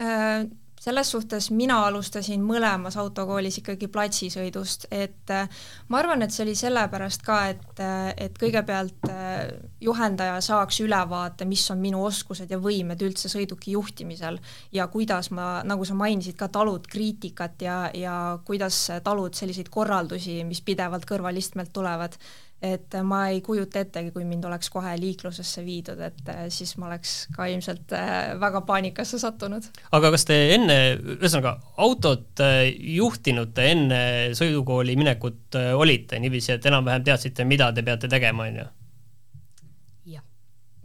äh,. 0.00 0.46
Selles 0.84 1.10
suhtes 1.10 1.46
mina 1.50 1.78
alustasin 1.86 2.42
mõlemas 2.44 2.98
autokoolis 3.00 3.56
ikkagi 3.62 3.88
platsisõidust, 3.88 4.84
et 4.92 5.32
äh, 5.32 5.48
ma 5.88 6.00
arvan, 6.02 6.24
et 6.24 6.34
see 6.34 6.44
oli 6.44 6.56
sellepärast 6.58 7.24
ka, 7.24 7.38
et, 7.54 7.80
äh, 7.80 8.10
et 8.26 8.36
kõigepealt 8.40 9.08
äh, 9.08 9.54
juhendaja 9.80 10.36
saaks 10.44 10.82
ülevaate, 10.84 11.48
mis 11.48 11.64
on 11.72 11.80
minu 11.80 12.04
oskused 12.04 12.52
ja 12.52 12.60
võimed 12.60 13.00
üldse 13.06 13.32
sõiduki 13.32 13.72
juhtimisel 13.78 14.36
ja 14.76 14.88
kuidas 14.92 15.32
ma, 15.32 15.62
nagu 15.64 15.88
sa 15.88 15.96
mainisid, 15.96 16.36
ka 16.36 16.50
talud 16.52 16.84
kriitikat 16.90 17.64
ja, 17.64 17.78
ja 17.96 18.16
kuidas 18.44 18.84
talud 19.04 19.32
selliseid 19.40 19.72
korraldusi, 19.72 20.42
mis 20.44 20.60
pidevalt 20.60 21.08
kõrvalistmelt 21.08 21.72
tulevad 21.72 22.20
et 22.64 22.96
ma 23.04 23.26
ei 23.28 23.40
kujuta 23.44 23.82
ettegi, 23.84 24.10
kui 24.14 24.24
mind 24.28 24.46
oleks 24.48 24.70
kohe 24.72 24.94
liiklusesse 25.00 25.64
viidud, 25.66 26.00
et 26.06 26.30
äh, 26.32 26.44
siis 26.52 26.76
ma 26.80 26.88
oleks 26.88 27.14
ka 27.34 27.48
ilmselt 27.50 27.92
äh, 27.96 28.34
väga 28.40 28.62
paanikasse 28.68 29.20
sattunud. 29.20 29.66
aga 29.92 30.12
kas 30.14 30.24
te 30.28 30.38
enne, 30.54 30.78
ühesõnaga 31.16 31.56
autot 31.84 32.44
äh, 32.44 32.62
juhtinud 32.96 33.52
te 33.56 33.68
enne 33.74 34.00
sõidukooli 34.38 34.96
minekut 35.00 35.58
olite 35.74 36.20
niiviisi, 36.22 36.54
et 36.56 36.70
enam-vähem 36.70 37.04
teadsite, 37.04 37.46
mida 37.48 37.70
te 37.74 37.84
peate 37.86 38.10
tegema, 38.10 38.48
on 38.48 38.62
ju? 38.62 38.70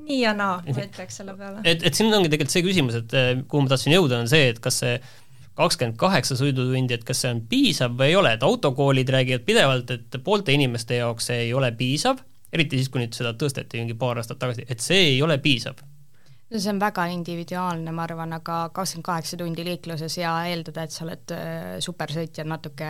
nii 0.10 0.24
ja 0.24 0.32
naa, 0.34 0.56
ma 0.66 0.82
ütleks 0.82 1.20
selle 1.20 1.36
peale. 1.38 1.60
et, 1.70 1.84
et 1.86 1.94
siin 1.94 2.08
ongi 2.10 2.32
tegelikult 2.32 2.54
see 2.56 2.64
küsimus, 2.66 2.96
et 2.98 3.12
kuhu 3.46 3.62
ma 3.62 3.70
tahtsin 3.70 3.94
jõuda, 3.94 4.24
on 4.24 4.32
see, 4.32 4.48
et 4.56 4.62
kas 4.64 4.80
see 4.82 4.96
kakskümmend 5.60 6.00
kaheksa 6.00 6.38
sõidutundi, 6.40 6.96
et 6.96 7.06
kas 7.08 7.26
see 7.26 7.34
on 7.36 7.44
piisav 7.52 7.96
või 8.00 8.14
ei 8.14 8.18
ole, 8.20 8.34
et 8.36 8.44
autokoolid 8.48 9.12
räägivad 9.16 9.46
pidevalt, 9.48 9.94
et 9.96 10.20
poolte 10.24 10.56
inimeste 10.56 11.02
jaoks 11.02 11.30
see 11.32 11.46
ei 11.48 11.54
ole 11.54 11.72
piisav, 11.76 12.24
eriti 12.54 12.80
siis, 12.80 12.90
kui 12.90 13.04
nüüd 13.04 13.16
seda 13.18 13.36
tõsteti 13.38 13.82
mingi 13.82 13.98
paar 14.00 14.22
aastat 14.22 14.40
tagasi, 14.42 14.68
et 14.70 14.84
see 14.84 15.14
ei 15.14 15.24
ole 15.26 15.38
piisav 15.44 15.82
no 16.50 16.60
see 16.60 16.72
on 16.72 16.80
väga 16.82 17.06
individuaalne, 17.14 17.92
ma 17.94 18.06
arvan, 18.08 18.34
aga 18.40 18.58
kakskümmend 18.74 19.06
kaheksa 19.06 19.38
tundi 19.38 19.66
liikluses 19.68 20.18
ja 20.18 20.32
eeldada, 20.50 20.86
et 20.86 20.96
sa 20.96 21.04
oled 21.06 21.34
äh, 21.36 21.76
supersõitja, 21.84 22.46
on 22.46 22.54
natuke 22.56 22.90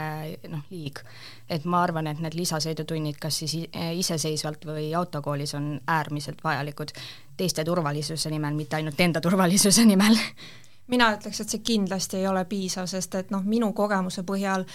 noh, 0.52 0.64
liig. 0.72 1.02
et 1.50 1.66
ma 1.66 1.84
arvan, 1.84 2.08
et 2.08 2.22
need 2.24 2.38
lisasõidutunnid, 2.40 3.20
kas 3.20 3.42
siis 3.44 3.58
iseseisvalt 3.74 4.64
või 4.70 4.94
autokoolis, 4.96 5.56
on 5.60 5.74
äärmiselt 5.88 6.44
vajalikud 6.44 6.96
teiste 7.40 7.64
turvalisuse 7.68 8.32
nimel, 8.32 8.56
mitte 8.56 8.80
ainult 8.80 9.00
enda 9.00 9.22
turvalisuse 9.24 9.86
nimel 9.88 10.16
mina 10.90 11.10
ütleks, 11.16 11.42
et 11.42 11.54
see 11.54 11.64
kindlasti 11.66 12.20
ei 12.20 12.28
ole 12.28 12.44
piisav, 12.50 12.88
sest 12.90 13.16
et 13.20 13.34
noh, 13.34 13.44
minu 13.46 13.72
kogemuse 13.78 14.24
põhjal, 14.28 14.66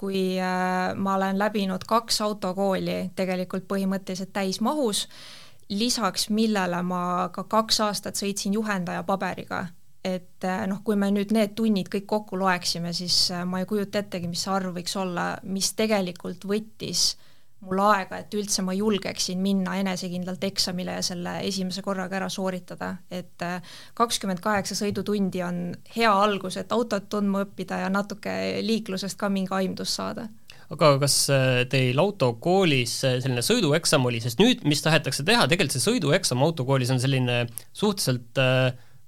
kui 0.00 0.36
äh, 0.40 0.94
ma 0.96 1.16
olen 1.18 1.38
läbinud 1.40 1.86
kaks 1.88 2.20
autokooli 2.24 2.98
tegelikult 3.16 3.68
põhimõtteliselt 3.70 4.32
täismahus, 4.34 5.06
lisaks 5.72 6.28
millele 6.30 6.82
ma 6.86 7.30
ka 7.32 7.46
kaks 7.50 7.80
aastat 7.86 8.20
sõitsin 8.20 8.54
juhendaja 8.54 9.02
paberiga, 9.08 9.66
et 10.04 10.44
äh, 10.44 10.64
noh, 10.70 10.82
kui 10.84 10.96
me 11.00 11.10
nüüd 11.14 11.32
need 11.34 11.54
tunnid 11.58 11.90
kõik 11.92 12.06
kokku 12.06 12.38
loeksime, 12.38 12.92
siis 12.92 13.30
äh, 13.32 13.44
ma 13.48 13.62
ei 13.62 13.68
kujuta 13.68 14.04
ettegi, 14.04 14.30
mis 14.30 14.44
see 14.44 14.54
arv 14.54 14.76
võiks 14.76 14.96
olla, 15.00 15.34
mis 15.42 15.72
tegelikult 15.78 16.46
võttis 16.48 17.14
mul 17.66 17.80
aega, 17.84 18.20
et 18.22 18.34
üldse 18.36 18.62
ma 18.66 18.74
julgeksin 18.76 19.40
minna 19.42 19.76
enesekindlalt 19.80 20.44
eksamile 20.46 20.98
ja 20.98 21.02
selle 21.04 21.38
esimese 21.48 21.82
korraga 21.84 22.18
ära 22.20 22.30
sooritada, 22.32 22.94
et 23.10 23.44
äh, 23.44 23.74
kakskümmend 23.98 24.42
kaheksa 24.44 24.76
sõidutundi 24.78 25.42
on 25.46 25.60
hea 25.96 26.12
algus, 26.12 26.58
et 26.60 26.72
autot 26.74 27.08
tundma 27.10 27.44
õppida 27.46 27.82
ja 27.84 27.92
natuke 27.92 28.32
liiklusest 28.64 29.18
ka 29.20 29.30
mingi 29.32 29.54
aimdus 29.54 29.94
saada. 29.98 30.28
Aga 30.72 30.94
kas 31.02 31.18
äh, 31.32 31.60
teil 31.70 32.00
autokoolis 32.00 32.96
äh, 33.04 33.18
selline 33.24 33.44
sõidueksam 33.44 34.06
oli, 34.08 34.22
sest 34.24 34.40
nüüd, 34.42 34.64
mis 34.68 34.82
tahetakse 34.84 35.26
teha, 35.26 35.46
tegelikult 35.50 35.76
see 35.76 35.86
sõidueksam 35.90 36.42
autokoolis 36.46 36.92
on 36.94 37.02
selline 37.02 37.44
suhteliselt 37.72 38.42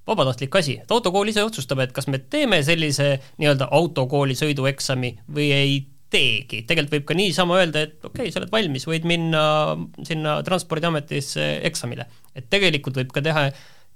vabatahtlik 0.07 0.55
asi, 0.55 0.77
et 0.83 0.91
autokool 0.93 1.27
ise 1.27 1.43
otsustab, 1.43 1.81
et 1.83 1.91
kas 1.95 2.07
me 2.07 2.21
teeme 2.21 2.61
sellise 2.63 3.17
nii-öelda 3.41 3.67
autokooli 3.75 4.37
sõidueksami 4.39 5.17
või 5.35 5.51
ei 5.51 5.77
teegi, 6.13 6.61
tegelikult 6.67 6.97
võib 6.97 7.07
ka 7.09 7.17
niisama 7.17 7.57
öelda, 7.59 7.83
et 7.87 7.97
okei 7.99 8.27
okay,, 8.27 8.33
sa 8.33 8.41
oled 8.41 8.51
valmis, 8.53 8.85
võid 8.87 9.07
minna 9.07 9.41
sinna 10.07 10.37
Transpordiametisse 10.47 11.47
eksamile. 11.67 12.07
et 12.35 12.47
tegelikult 12.49 12.99
võib 13.01 13.11
ka 13.15 13.23
teha 13.25 13.47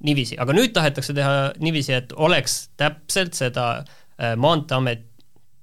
niiviisi, 0.03 0.37
aga 0.41 0.55
nüüd 0.57 0.73
tahetakse 0.75 1.15
teha 1.15 1.51
niiviisi, 1.61 1.93
et 1.95 2.13
oleks 2.17 2.71
täpselt 2.79 3.37
seda 3.37 3.67
äh, 3.79 4.35
Maanteeamet, 4.35 5.07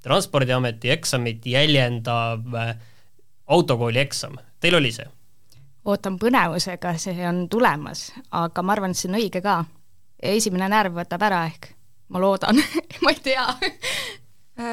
Transpordiameti 0.03 0.93
eksamit 0.95 1.47
jäljendav 1.47 2.55
äh, 2.55 2.75
autokooli 3.47 4.01
eksam, 4.01 4.39
teil 4.61 4.79
oli 4.79 4.93
see? 4.95 5.09
ootan 5.89 6.19
põnevusega, 6.21 6.95
see 7.01 7.25
on 7.25 7.47
tulemas, 7.49 8.11
aga 8.37 8.63
ma 8.63 8.75
arvan, 8.75 8.93
et 8.93 9.01
see 9.01 9.09
on 9.09 9.19
õige 9.21 9.41
ka. 9.45 9.63
esimene 10.23 10.69
närv 10.69 10.97
võtab 11.01 11.23
ära 11.29 11.45
ehk, 11.49 11.73
ma 12.13 12.25
loodan 12.25 12.61
ma 13.05 13.13
ei 13.13 13.21
tea 13.25 13.47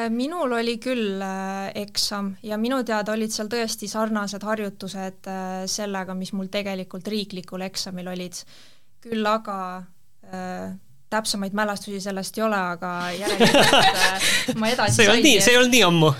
minul 0.10 0.56
oli 0.58 0.78
küll 0.82 1.22
äh, 1.22 1.70
eksam 1.78 2.32
ja 2.44 2.58
minu 2.58 2.80
teada 2.88 3.14
olid 3.14 3.34
seal 3.34 3.50
tõesti 3.52 3.90
sarnased 3.90 4.44
harjutused 4.46 5.30
äh, 5.30 5.66
sellega, 5.70 6.16
mis 6.18 6.34
mul 6.34 6.50
tegelikult 6.54 7.08
riiklikul 7.08 7.62
eksamil 7.68 8.10
olid. 8.16 8.40
küll 9.06 9.28
aga 9.30 9.58
äh, 10.34 10.74
täpsemaid 11.10 11.54
mälestusi 11.54 12.02
sellest 12.02 12.38
ei 12.38 12.44
ole, 12.48 12.58
aga 12.58 12.92
järelikult 13.14 14.58
ma 14.58 14.72
edasi 14.74 14.96
see 14.98 15.06
ei 15.06 15.12
olnud 15.14 15.30
nii, 15.30 15.42
see 15.42 15.54
ei 15.54 15.60
olnud 15.62 15.76
nii 15.76 15.84
ammu 15.86 16.12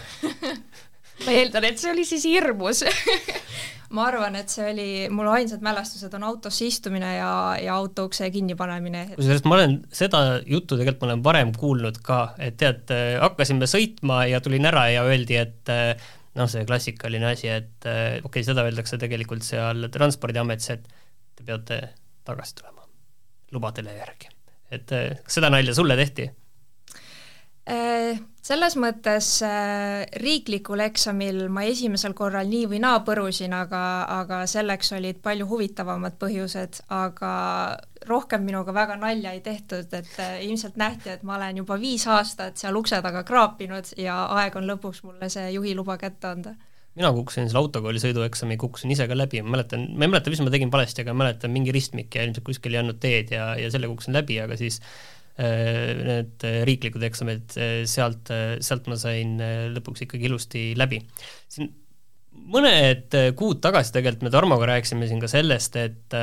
ma 1.26 1.36
eeldan, 1.40 1.70
et 1.72 1.82
see 1.82 1.92
oli 1.92 2.06
siis 2.06 2.28
hirmus 2.30 2.84
ma 3.94 4.08
arvan, 4.10 4.36
et 4.40 4.52
see 4.52 4.66
oli, 4.72 4.88
mul 5.14 5.30
ainsad 5.30 5.64
mälestused 5.66 6.14
on 6.18 6.26
autosse 6.28 6.66
istumine 6.68 7.16
ja, 7.18 7.32
ja 7.62 7.78
auto 7.78 8.08
ukse 8.10 8.30
kinnipanemine. 8.34 9.06
kusjuures 9.16 9.46
ma 9.46 9.58
olen 9.60 9.78
seda 9.94 10.22
juttu 10.46 10.80
tegelikult 10.80 11.06
ma 11.06 11.12
olen 11.12 11.26
varem 11.26 11.54
kuulnud 11.56 12.00
ka, 12.06 12.20
et 12.42 12.58
tead, 12.62 12.94
hakkasime 13.22 13.70
sõitma 13.70 14.24
ja 14.32 14.42
tulin 14.44 14.66
ära 14.72 14.88
ja 14.94 15.06
öeldi, 15.08 15.38
et 15.42 15.74
noh, 16.36 16.50
see 16.52 16.66
klassikaline 16.68 17.32
asi, 17.34 17.52
et 17.52 17.86
okei 17.86 18.24
okay,, 18.26 18.48
seda 18.48 18.66
öeldakse 18.68 19.00
tegelikult 19.02 19.46
seal 19.46 19.88
Transpordiametis, 19.94 20.72
et 20.76 20.90
te 21.36 21.46
peate 21.48 21.82
tagasi 22.26 22.58
tulema 22.58 22.88
lubadele 23.56 23.94
järgi. 24.00 24.34
et 24.74 24.90
kas 24.90 25.38
seda 25.40 25.54
nalja 25.54 25.76
sulle 25.78 25.96
tehti? 26.00 26.28
Äh, 27.66 28.20
selles 28.46 28.76
mõttes 28.78 29.28
äh, 29.42 30.04
riiklikul 30.22 30.84
eksamil 30.86 31.48
ma 31.50 31.64
esimesel 31.66 32.14
korral 32.14 32.46
nii 32.46 32.68
või 32.70 32.80
naa 32.84 33.00
põrusin, 33.08 33.56
aga, 33.58 33.80
aga 34.20 34.44
selleks 34.46 34.94
olid 34.94 35.18
palju 35.26 35.48
huvitavamad 35.50 36.20
põhjused, 36.22 36.84
aga 36.94 37.32
rohkem 38.06 38.46
minuga 38.46 38.76
väga 38.76 39.00
nalja 39.02 39.34
ei 39.34 39.42
tehtud, 39.42 39.90
et 39.98 40.14
äh, 40.22 40.38
ilmselt 40.46 40.78
nähti, 40.78 41.10
et 41.16 41.24
ma 41.26 41.40
olen 41.40 41.64
juba 41.64 41.80
viis 41.82 42.06
aastat 42.06 42.62
seal 42.62 42.78
ukse 42.78 43.02
taga 43.02 43.26
kraapinud 43.26 43.96
ja 43.98 44.20
aeg 44.38 44.62
on 44.62 44.70
lõpuks 44.70 45.02
mulle 45.08 45.32
see 45.34 45.50
juhiluba 45.56 45.98
kätte 45.98 46.30
anda. 46.36 46.54
Mina 46.96 47.10
kukkusin 47.18 47.50
selle 47.50 47.64
autokooli 47.66 48.00
sõidueksami, 48.00 48.60
kukkusin 48.62 48.94
ise 48.94 49.10
ka 49.10 49.18
läbi, 49.18 49.42
ma 49.42 49.58
mäletan, 49.58 49.90
ma 49.98 50.06
ei 50.06 50.14
mäleta, 50.14 50.30
mis 50.30 50.46
ma 50.46 50.54
tegin 50.54 50.70
valesti, 50.72 51.02
aga 51.02 51.18
mäletan 51.18 51.52
mingi 51.52 51.74
ristmik 51.74 52.14
ja 52.14 52.30
ilmselt 52.30 52.46
kuskil 52.46 52.78
ei 52.78 52.84
andnud 52.86 53.02
teed 53.02 53.34
ja, 53.34 53.56
ja 53.58 53.74
selle 53.74 53.90
kukkusin 53.90 54.16
läbi, 54.22 54.38
aga 54.46 54.54
siis 54.62 54.84
need 55.38 56.46
riiklikud 56.70 57.04
eksamid, 57.04 57.56
äh, 57.60 57.80
sealt, 57.90 58.32
äh, 58.32 58.58
sealt 58.64 58.88
ma 58.88 59.00
sain 59.00 59.36
lõpuks 59.76 60.06
ikkagi 60.06 60.30
ilusti 60.30 60.68
läbi. 60.80 61.02
siin 61.52 61.72
mõned 62.52 63.16
kuud 63.40 63.62
tagasi 63.64 63.94
tegelikult 63.96 64.28
me 64.28 64.32
Tarmoga 64.34 64.68
rääkisime 64.70 65.08
siin 65.10 65.22
ka 65.24 65.28
sellest, 65.32 65.76
et 65.80 66.16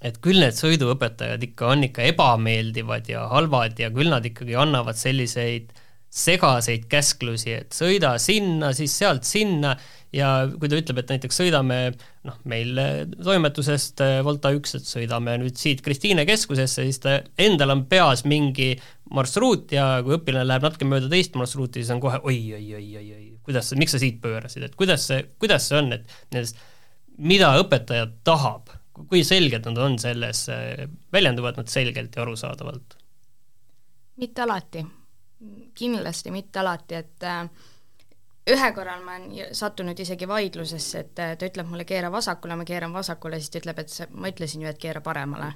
et 0.00 0.16
küll 0.24 0.40
need 0.40 0.56
sõiduõpetajad 0.56 1.42
ikka 1.44 1.66
on 1.74 1.84
ikka 1.84 2.06
ebameeldivad 2.08 3.10
ja 3.10 3.26
halvad 3.28 3.78
ja 3.82 3.90
küll 3.92 4.08
nad 4.08 4.24
ikkagi 4.24 4.56
annavad 4.56 4.96
selliseid 4.96 5.74
segaseid 6.10 6.88
käsklusi, 6.90 7.52
et 7.54 7.76
sõida 7.76 8.16
sinna, 8.18 8.72
siis 8.74 8.96
sealt 8.98 9.28
sinna 9.28 9.76
ja 10.14 10.30
kui 10.50 10.70
ta 10.70 10.78
ütleb, 10.78 11.00
et 11.02 11.12
näiteks 11.14 11.38
sõidame 11.40 11.78
noh, 12.26 12.38
meil 12.50 12.78
toimetusest 13.14 14.02
äh, 14.04 14.16
Volta 14.26 14.52
üks, 14.56 14.74
et 14.78 14.88
sõidame 14.88 15.36
nüüd 15.42 15.58
siit 15.60 15.84
Kristiine 15.86 16.26
keskusesse, 16.28 16.84
siis 16.86 17.00
ta 17.02 17.20
endal 17.40 17.76
on 17.76 17.84
peas 17.90 18.24
mingi 18.28 18.72
marsruut 19.14 19.72
ja 19.74 20.00
kui 20.06 20.16
õpilane 20.18 20.48
läheb 20.48 20.66
natuke 20.66 20.88
mööda 20.88 21.10
teist 21.12 21.38
marsruuti, 21.38 21.82
siis 21.82 21.94
on 21.94 22.02
kohe 22.02 22.20
oi-oi-oi-oi-oi, 22.22 23.30
kuidas 23.46 23.72
miks 23.78 23.94
sa 23.96 24.02
siit 24.02 24.20
pöörasid, 24.22 24.66
et 24.66 24.76
kuidas 24.78 25.06
see, 25.10 25.22
kuidas 25.42 25.70
see 25.70 25.78
on, 25.78 25.94
et 25.96 26.14
nendest, 26.34 26.60
mida 27.20 27.54
õpetaja 27.62 28.08
tahab, 28.26 28.72
kui 29.10 29.22
selged 29.24 29.66
nad 29.68 29.78
on 29.80 29.98
selles, 30.02 30.46
äh, 30.52 30.86
väljenduvad 31.14 31.60
nad 31.62 31.70
selgelt 31.70 32.16
ja 32.16 32.26
arusaadavalt? 32.26 32.98
mitte 34.20 34.42
alati, 34.44 34.82
kindlasti 35.72 36.32
mitte 36.34 36.60
alati, 36.60 36.98
et 36.98 37.24
äh, 37.24 37.46
ühe 38.52 38.72
korral 38.76 39.04
ma 39.04 39.16
olen 39.18 39.54
sattunud 39.56 39.98
isegi 39.98 40.28
vaidlusesse, 40.28 41.04
et 41.04 41.14
ta 41.14 41.46
ütleb 41.46 41.68
mulle 41.70 41.86
keera 41.88 42.10
vasakule, 42.12 42.56
ma 42.56 42.66
keeran 42.68 42.92
vasakule, 42.94 43.40
siis 43.40 43.52
ta 43.52 43.62
ütleb, 43.62 43.80
et 43.82 43.92
sa, 43.92 44.06
ma 44.10 44.30
ütlesin 44.32 44.64
ju, 44.64 44.68
et 44.70 44.78
keera 44.80 45.02
paremale. 45.04 45.52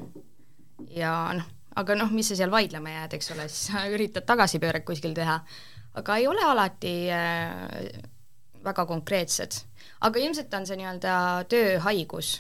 ja 0.95 1.13
noh, 1.37 1.47
aga 1.81 1.97
noh, 1.99 2.11
mis 2.15 2.31
sa 2.31 2.39
seal 2.39 2.53
vaidlema 2.55 2.97
jääd, 2.99 3.19
eks 3.19 3.31
ole, 3.35 3.49
siis 3.51 3.71
sa 3.71 3.87
üritad 3.91 4.27
tagasipööret 4.29 4.85
kuskil 4.87 5.15
teha. 5.15 5.41
aga 5.95 6.17
ei 6.17 6.27
ole 6.27 6.43
alati 6.45 6.95
äh, 7.15 8.03
väga 8.65 8.87
konkreetsed. 8.87 9.61
aga 10.01 10.21
ilmselt 10.21 10.55
on 10.55 10.67
see 10.67 10.81
nii-öelda 10.81 11.15
tööhaigus, 11.49 12.37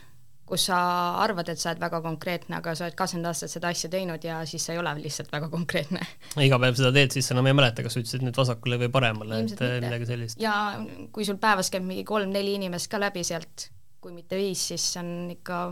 kus 0.46 0.66
sa 0.68 0.78
arvad, 1.24 1.48
et 1.48 1.60
sa 1.60 1.70
oled 1.70 1.80
väga 1.80 2.00
konkreetne, 2.04 2.58
aga 2.58 2.74
sa 2.76 2.84
oled 2.86 2.96
kakskümmend 2.98 3.30
aastat 3.30 3.52
seda 3.52 3.70
asja 3.72 3.88
teinud 3.92 4.24
ja 4.24 4.42
siis 4.48 4.66
sa 4.66 4.74
ei 4.74 4.80
ole 4.80 4.92
lihtsalt 4.98 5.32
väga 5.32 5.48
konkreetne. 5.52 6.02
iga 6.44 6.58
päev 6.60 6.76
seda 6.78 6.92
teed, 6.92 7.14
siis 7.16 7.28
sa 7.28 7.36
enam 7.36 7.48
ei 7.48 7.56
mäleta, 7.56 7.84
kas 7.86 7.96
sa 7.96 8.02
ütlesid 8.02 8.26
nüüd 8.26 8.36
vasakule 8.36 8.78
või 8.84 8.90
paremale, 8.92 9.40
et 9.40 9.54
mitte. 9.54 9.70
midagi 9.86 10.08
sellist. 10.10 10.40
ja 10.42 10.54
kui 11.12 11.24
sul 11.24 11.40
päevas 11.40 11.72
käib 11.72 11.86
mingi 11.88 12.04
kolm-neli 12.08 12.58
inimest 12.60 12.90
ka 12.92 13.00
läbi 13.00 13.24
sealt, 13.24 13.68
kui 14.04 14.12
mitte 14.12 14.36
viis, 14.36 14.68
siis 14.72 14.84
see 14.92 15.00
on 15.00 15.12
ikka, 15.32 15.64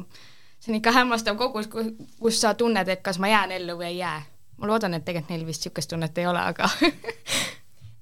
see 0.59 0.73
on 0.73 0.81
ikka 0.81 0.97
hämmastav 0.97 1.37
kogus, 1.41 1.69
kus 1.69 2.41
sa 2.41 2.55
tunned, 2.57 2.89
et 2.89 3.05
kas 3.05 3.21
ma 3.21 3.29
jään 3.29 3.53
ellu 3.61 3.77
või 3.77 3.93
ei 3.93 3.99
jää. 4.01 4.21
ma 4.57 4.73
loodan, 4.73 4.95
et 4.97 5.05
tegelikult 5.05 5.37
neil 5.37 5.45
vist 5.47 5.67
niisugust 5.67 5.93
tunnet 5.93 6.19
ei 6.19 6.27
ole, 6.31 6.41
aga 6.41 6.71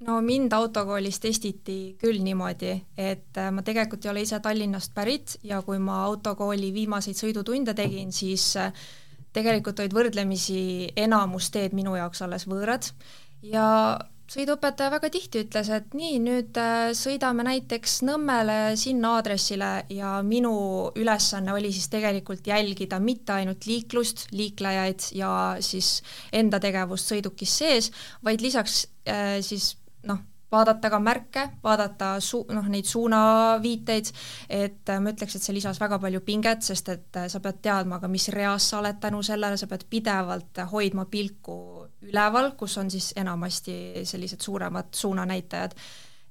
no 0.07 0.21
mind 0.25 0.53
autokoolis 0.57 1.21
testiti 1.21 1.79
küll 2.01 2.23
niimoodi, 2.25 2.73
et 2.97 3.41
äh, 3.41 3.51
ma 3.53 3.65
tegelikult 3.67 4.07
ei 4.07 4.13
ole 4.15 4.25
ise 4.25 4.41
Tallinnast 4.43 4.95
pärit 4.97 5.37
ja 5.47 5.61
kui 5.67 5.81
ma 5.83 6.03
autokooli 6.07 6.73
viimaseid 6.75 7.19
sõidutunde 7.19 7.75
tegin, 7.77 8.13
siis 8.15 8.53
äh, 8.61 8.73
tegelikult 9.37 9.83
olid 9.83 9.97
võrdlemisi 9.97 10.63
enamus 10.99 11.51
teed 11.55 11.77
minu 11.77 11.95
jaoks 11.99 12.25
alles 12.25 12.49
võõrad. 12.51 12.89
Ja 13.47 13.67
sõiduõpetaja 14.31 14.91
väga 14.93 15.11
tihti 15.13 15.43
ütles, 15.45 15.69
et 15.75 15.93
nii, 15.97 16.17
nüüd 16.25 16.61
äh, 16.61 16.91
sõidame 16.97 17.45
näiteks 17.45 17.99
Nõmmele 18.09 18.57
sinna 18.81 19.17
aadressile 19.19 19.71
ja 19.93 20.15
minu 20.25 20.55
ülesanne 20.97 21.53
oli 21.53 21.75
siis 21.77 21.91
tegelikult 21.93 22.49
jälgida 22.49 23.03
mitte 23.05 23.37
ainult 23.37 23.69
liiklust, 23.69 24.31
liiklejaid 24.33 25.11
ja 25.19 25.35
siis 25.61 25.99
enda 26.33 26.63
tegevust 26.63 27.13
sõidukis 27.13 27.59
sees, 27.61 27.93
vaid 28.25 28.41
lisaks 28.41 28.87
siis 29.43 29.73
noh, 30.09 30.21
vaadata 30.53 30.91
ka 30.91 30.99
märke, 31.03 31.45
vaadata 31.63 32.11
su-, 32.25 32.45
noh, 32.53 32.67
neid 32.73 32.89
suunaviiteid, 32.89 34.11
et 34.51 34.93
äh, 34.93 35.01
ma 35.03 35.13
ütleks, 35.15 35.37
et 35.37 35.45
see 35.45 35.55
lisas 35.57 35.81
väga 35.81 36.01
palju 36.03 36.23
pinget, 36.27 36.65
sest 36.67 36.91
et 36.93 37.21
äh, 37.21 37.29
sa 37.31 37.43
pead 37.45 37.61
teadma 37.65 38.01
ka, 38.03 38.11
mis 38.11 38.29
reas 38.35 38.71
sa 38.73 38.81
oled 38.81 39.01
tänu 39.03 39.23
sellele, 39.27 39.59
sa 39.61 39.71
pead 39.71 39.87
pidevalt 39.91 40.63
hoidma 40.73 41.07
pilku 41.11 41.57
üleval, 42.11 42.55
kus 42.59 42.77
on 42.83 42.91
siis 42.91 43.13
enamasti 43.21 44.05
sellised 44.09 44.43
suuremad 44.43 44.95
suunanäitajad. 44.97 45.77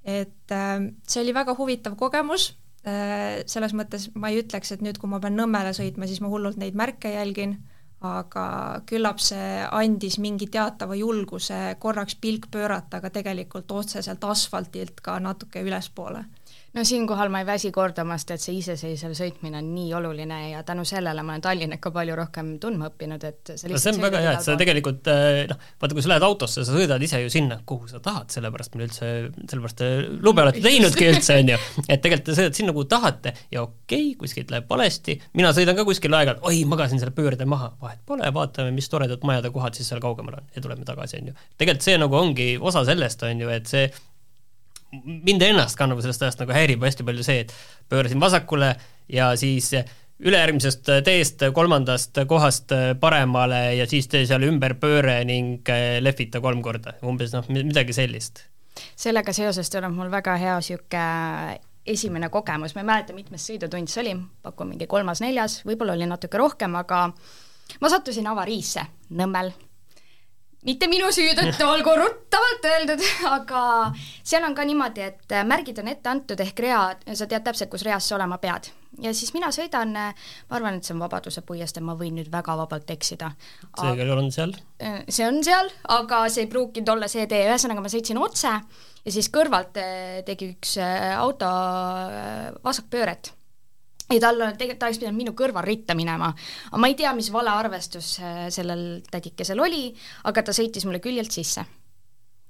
et 0.04 0.52
äh, 0.52 0.78
see 1.06 1.22
oli 1.22 1.34
väga 1.34 1.56
huvitav 1.58 1.96
kogemus, 1.96 2.54
selles 2.80 3.74
mõttes 3.76 4.06
ma 4.16 4.30
ei 4.32 4.38
ütleks, 4.40 4.70
et 4.72 4.80
nüüd, 4.80 4.96
kui 4.96 5.08
ma 5.12 5.18
pean 5.20 5.34
Nõmmele 5.36 5.74
sõitma, 5.76 6.06
siis 6.08 6.22
ma 6.24 6.30
hullult 6.32 6.56
neid 6.56 6.72
märke 6.72 7.10
jälgin 7.12 7.58
aga 8.00 8.44
küllap 8.88 9.20
see 9.20 9.64
andis 9.76 10.16
mingi 10.18 10.46
teatava 10.48 10.96
julguse 10.96 11.76
korraks 11.78 12.16
pilk 12.20 12.46
pöörata 12.50 13.00
ka 13.00 13.10
tegelikult 13.10 13.72
otseselt 13.72 14.24
asfaltilt 14.24 15.00
ka 15.04 15.18
natuke 15.20 15.60
ülespoole 15.60 16.24
no 16.74 16.84
siinkohal 16.84 17.30
ma 17.32 17.40
ei 17.42 17.46
väsi 17.46 17.70
kordamast, 17.74 18.30
et 18.30 18.42
see 18.42 18.58
iseseisev 18.60 19.14
sõitmine 19.18 19.58
on 19.58 19.70
nii 19.74 19.90
oluline 19.98 20.38
ja 20.52 20.62
tänu 20.66 20.84
sellele 20.86 21.22
ma 21.26 21.34
olen 21.34 21.42
Tallinnat 21.44 21.80
ka 21.82 21.90
palju 21.94 22.16
rohkem 22.18 22.52
tundma 22.62 22.90
õppinud, 22.92 23.24
et 23.26 23.52
see 23.56 23.72
no 23.72 23.80
see 23.80 23.94
on 23.94 24.02
väga 24.04 24.20
hea, 24.22 24.34
et 24.38 24.46
sa 24.46 24.54
tegelikult 24.60 25.10
eh, 25.10 25.40
noh, 25.50 25.58
vaata, 25.82 25.96
kui 25.96 26.04
sa 26.04 26.12
lähed 26.12 26.26
autosse, 26.26 26.64
sa 26.66 26.76
sõidad 26.76 27.02
ise 27.02 27.22
ju 27.24 27.32
sinna, 27.32 27.58
kuhu 27.66 27.90
sa 27.90 28.02
tahad, 28.04 28.30
sellepärast 28.34 28.76
meil 28.76 28.86
üldse, 28.86 29.10
sellepärast 29.40 29.80
te 29.80 29.90
lube 30.22 30.44
olete 30.44 30.62
teinudki 30.64 31.08
üldse, 31.10 31.40
on 31.42 31.52
ju, 31.54 31.58
et 31.88 32.04
tegelikult 32.04 32.28
te 32.30 32.38
sõidate 32.38 32.62
sinna, 32.62 32.76
kuhu 32.76 32.86
tahate 32.90 33.34
ja 33.50 33.64
okei 33.66 34.12
okay,, 34.12 34.14
kuskilt 34.22 34.54
läheb 34.54 34.70
valesti, 34.70 35.18
mina 35.38 35.50
sõidan 35.56 35.78
ka 35.78 35.86
kuskil 35.88 36.14
aeg-ajalt, 36.14 36.44
oi, 36.46 36.62
magasin 36.70 37.02
selle 37.02 37.14
pöörde 37.16 37.48
maha, 37.50 37.72
vahet 37.82 38.04
pole, 38.06 38.30
vaatame, 38.36 38.70
mis 38.76 38.90
toredad 38.92 39.26
majade 39.26 39.50
kohad 39.54 39.74
siis 39.74 39.90
seal 39.90 40.02
kaugemal 40.02 40.38
on 40.38 40.54
ja 40.54 40.62
tuleme 40.62 40.86
tagasi, 40.86 41.18
on 41.18 41.32
ju. 41.32 41.36
tegelikult 41.58 41.88
see 41.88 41.98
nagu 41.98 42.20
ongi 42.20 42.48
osa 42.60 42.84
sellest, 42.86 43.26
on 43.26 43.42
ju, 43.42 43.50
et 43.50 43.66
see 43.70 43.88
mind 44.92 45.42
ennast 45.42 45.78
ka 45.78 45.88
nagu 45.90 46.02
sellest 46.02 46.22
ajast 46.26 46.42
nagu 46.42 46.54
häirib 46.54 46.84
hästi 46.84 47.06
palju 47.06 47.24
see, 47.26 47.44
et 47.44 47.54
pöörasin 47.90 48.20
vasakule 48.22 48.74
ja 49.10 49.30
siis 49.38 49.72
ülejärgmisest 50.20 50.90
teest 51.06 51.44
kolmandast 51.56 52.18
kohast 52.28 52.74
paremale 53.00 53.62
ja 53.78 53.86
siis 53.88 54.10
tee 54.10 54.26
seal 54.28 54.44
ümberpööre 54.48 55.20
ning 55.24 55.68
lehvita 56.04 56.42
kolm 56.44 56.60
korda, 56.62 56.98
umbes 57.06 57.32
noh, 57.36 57.46
midagi 57.54 57.96
sellist. 57.96 58.44
sellega 58.96 59.32
seoses 59.32 59.70
tuleb 59.70 59.94
mul 59.94 60.12
väga 60.12 60.36
hea 60.40 60.58
niisugune 60.60 61.58
esimene 61.90 62.28
kogemus, 62.28 62.74
ma 62.76 62.82
ei 62.82 62.90
mäleta, 62.90 63.14
mitmes 63.16 63.46
sõidutund 63.48 63.88
see 63.88 64.02
oli, 64.02 64.12
pakun 64.44 64.68
mingi 64.74 64.86
kolmas-neljas, 64.86 65.62
võib-olla 65.64 65.96
oli 65.96 66.06
natuke 66.06 66.38
rohkem, 66.38 66.76
aga 66.76 67.06
ma 67.80 67.90
sattusin 67.90 68.28
avariisse 68.30 68.84
Nõmmel 69.16 69.48
mitte 70.66 70.88
minu 70.90 71.08
süü 71.14 71.32
tõttu, 71.38 71.66
olgu 71.74 71.94
ruttavalt 71.98 72.66
öeldud, 72.72 73.04
aga 73.30 73.62
seal 73.96 74.44
on 74.46 74.56
ka 74.56 74.66
niimoodi, 74.68 75.06
et 75.06 75.38
märgid 75.48 75.80
on 75.82 75.88
ette 75.92 76.12
antud 76.12 76.42
ehk 76.44 76.60
rea, 76.66 76.82
sa 77.14 77.28
tead 77.30 77.46
täpselt, 77.46 77.70
kus 77.72 77.86
reas 77.86 78.08
sa 78.08 78.18
olema 78.18 78.40
pead. 78.42 78.70
ja 79.00 79.12
siis 79.16 79.32
mina 79.32 79.48
sõidan, 79.54 79.94
ma 79.94 80.58
arvan, 80.58 80.76
et 80.76 80.84
see 80.84 80.94
on 80.96 81.00
Vabaduse 81.04 81.42
puiestee, 81.46 81.82
ma 81.84 81.96
võin 81.96 82.18
nüüd 82.18 82.30
väga 82.32 82.56
vabalt 82.58 82.90
eksida. 82.90 83.32
see 83.80 83.96
juhul 83.96 84.24
on 84.26 84.30
seal? 84.34 84.54
see 85.08 85.26
on 85.26 85.42
seal, 85.46 85.72
aga 85.88 86.26
see 86.28 86.44
ei 86.44 86.52
pruukinud 86.52 86.96
olla 86.96 87.08
see 87.08 87.26
tee, 87.30 87.46
ühesõnaga 87.48 87.84
ma 87.84 87.92
sõitsin 87.92 88.20
otse 88.20 88.54
ja 89.04 89.12
siis 89.12 89.30
kõrvalt 89.32 89.78
tegi 90.26 90.52
üks 90.54 90.76
auto 91.16 91.50
vasakpööret 92.64 93.34
ja 94.14 94.20
tal 94.22 94.40
on, 94.42 94.54
tegelikult 94.58 94.80
ta 94.80 94.88
oleks 94.88 95.00
pidanud 95.02 95.18
minu 95.18 95.34
kõrval 95.38 95.66
ritta 95.66 95.96
minema. 95.98 96.30
aga 96.70 96.80
ma 96.80 96.90
ei 96.90 96.96
tea, 96.98 97.12
mis 97.16 97.30
valearvestus 97.34 98.14
äh, 98.22 98.46
sellel 98.54 99.02
tädikesel 99.10 99.60
oli, 99.62 99.88
aga 100.30 100.44
ta 100.46 100.56
sõitis 100.56 100.86
mulle 100.88 101.02
küljelt 101.04 101.32
sisse. 101.34 101.64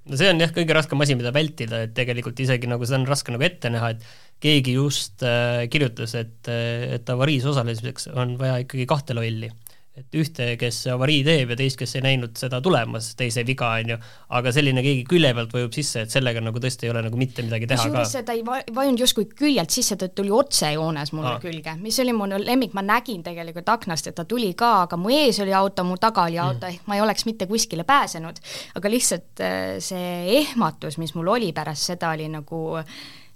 no 0.09 0.17
see 0.19 0.31
on 0.33 0.41
jah, 0.41 0.53
kõige 0.55 0.77
raskem 0.77 1.05
asi, 1.05 1.17
mida 1.19 1.33
vältida, 1.35 1.83
et 1.85 1.95
tegelikult 1.97 2.39
isegi 2.39 2.69
nagu 2.69 2.85
seda 2.87 3.01
on 3.01 3.09
raske 3.09 3.33
nagu 3.33 3.45
ette 3.45 3.73
näha, 3.73 3.93
et 3.95 4.05
keegi 4.41 4.77
just 4.77 5.25
äh, 5.27 5.67
kirjutas, 5.71 6.15
et, 6.17 6.39
äh, 6.49 6.95
et 6.97 7.13
avariis 7.13 7.45
osalemiseks 7.45 8.09
on 8.15 8.37
vaja 8.41 8.61
ikkagi 8.65 8.89
kahte 8.89 9.17
lolli 9.17 9.51
et 9.91 10.15
ühte, 10.15 10.45
kes 10.55 10.77
avarii 10.93 11.19
teeb 11.27 11.49
ja 11.51 11.55
teist, 11.59 11.75
kes 11.79 11.97
ei 11.97 12.03
näinud 12.05 12.37
seda 12.39 12.61
tulemas, 12.63 13.09
teise 13.19 13.43
viga, 13.47 13.73
on 13.81 13.91
ju, 13.91 13.97
aga 14.37 14.53
selline 14.55 14.83
keegi 14.85 15.03
külje 15.09 15.33
pealt 15.35 15.51
vajub 15.55 15.75
sisse, 15.75 16.05
et 16.05 16.13
sellega 16.13 16.43
nagu 16.43 16.61
tõesti 16.63 16.87
ei 16.87 16.93
ole 16.93 17.03
nagu 17.03 17.19
mitte 17.19 17.43
midagi 17.43 17.67
teha 17.67 17.89
ka. 17.91 18.05
ta 18.23 18.35
ei 18.37 18.45
vajunud 18.47 19.03
justkui 19.03 19.27
küljelt 19.27 19.75
sisse, 19.75 19.99
ta 19.99 20.07
tuli 20.15 20.31
otsejoones 20.31 21.11
mulle 21.17 21.33
Aa. 21.33 21.43
külge, 21.43 21.75
mis 21.83 21.99
oli 22.03 22.15
mu 22.15 22.29
lemmik, 22.31 22.71
ma 22.77 22.85
nägin 22.87 23.19
tegelikult 23.25 23.67
aknast, 23.75 24.07
et 24.07 24.15
ta 24.15 24.23
tuli 24.23 24.53
ka, 24.55 24.71
aga 24.85 24.99
mu 24.99 25.11
ees 25.11 25.41
oli 25.43 25.55
auto, 25.59 25.83
mu 25.87 25.99
taga 25.99 26.29
oli 26.31 26.39
auto 26.39 26.69
mm., 26.69 26.71
ehk 26.71 26.87
ma 26.87 26.95
ei 26.95 27.03
oleks 27.03 27.27
mitte 27.27 27.49
kuskile 27.51 27.83
pääsenud. 27.83 28.39
aga 28.79 28.95
lihtsalt 28.95 29.43
äh, 29.43 29.75
see 29.83 30.39
ehmatus, 30.39 31.01
mis 31.03 31.11
mul 31.19 31.35
oli 31.35 31.51
pärast 31.51 31.91
seda, 31.91 32.15
oli 32.15 32.31
nagu 32.31 32.79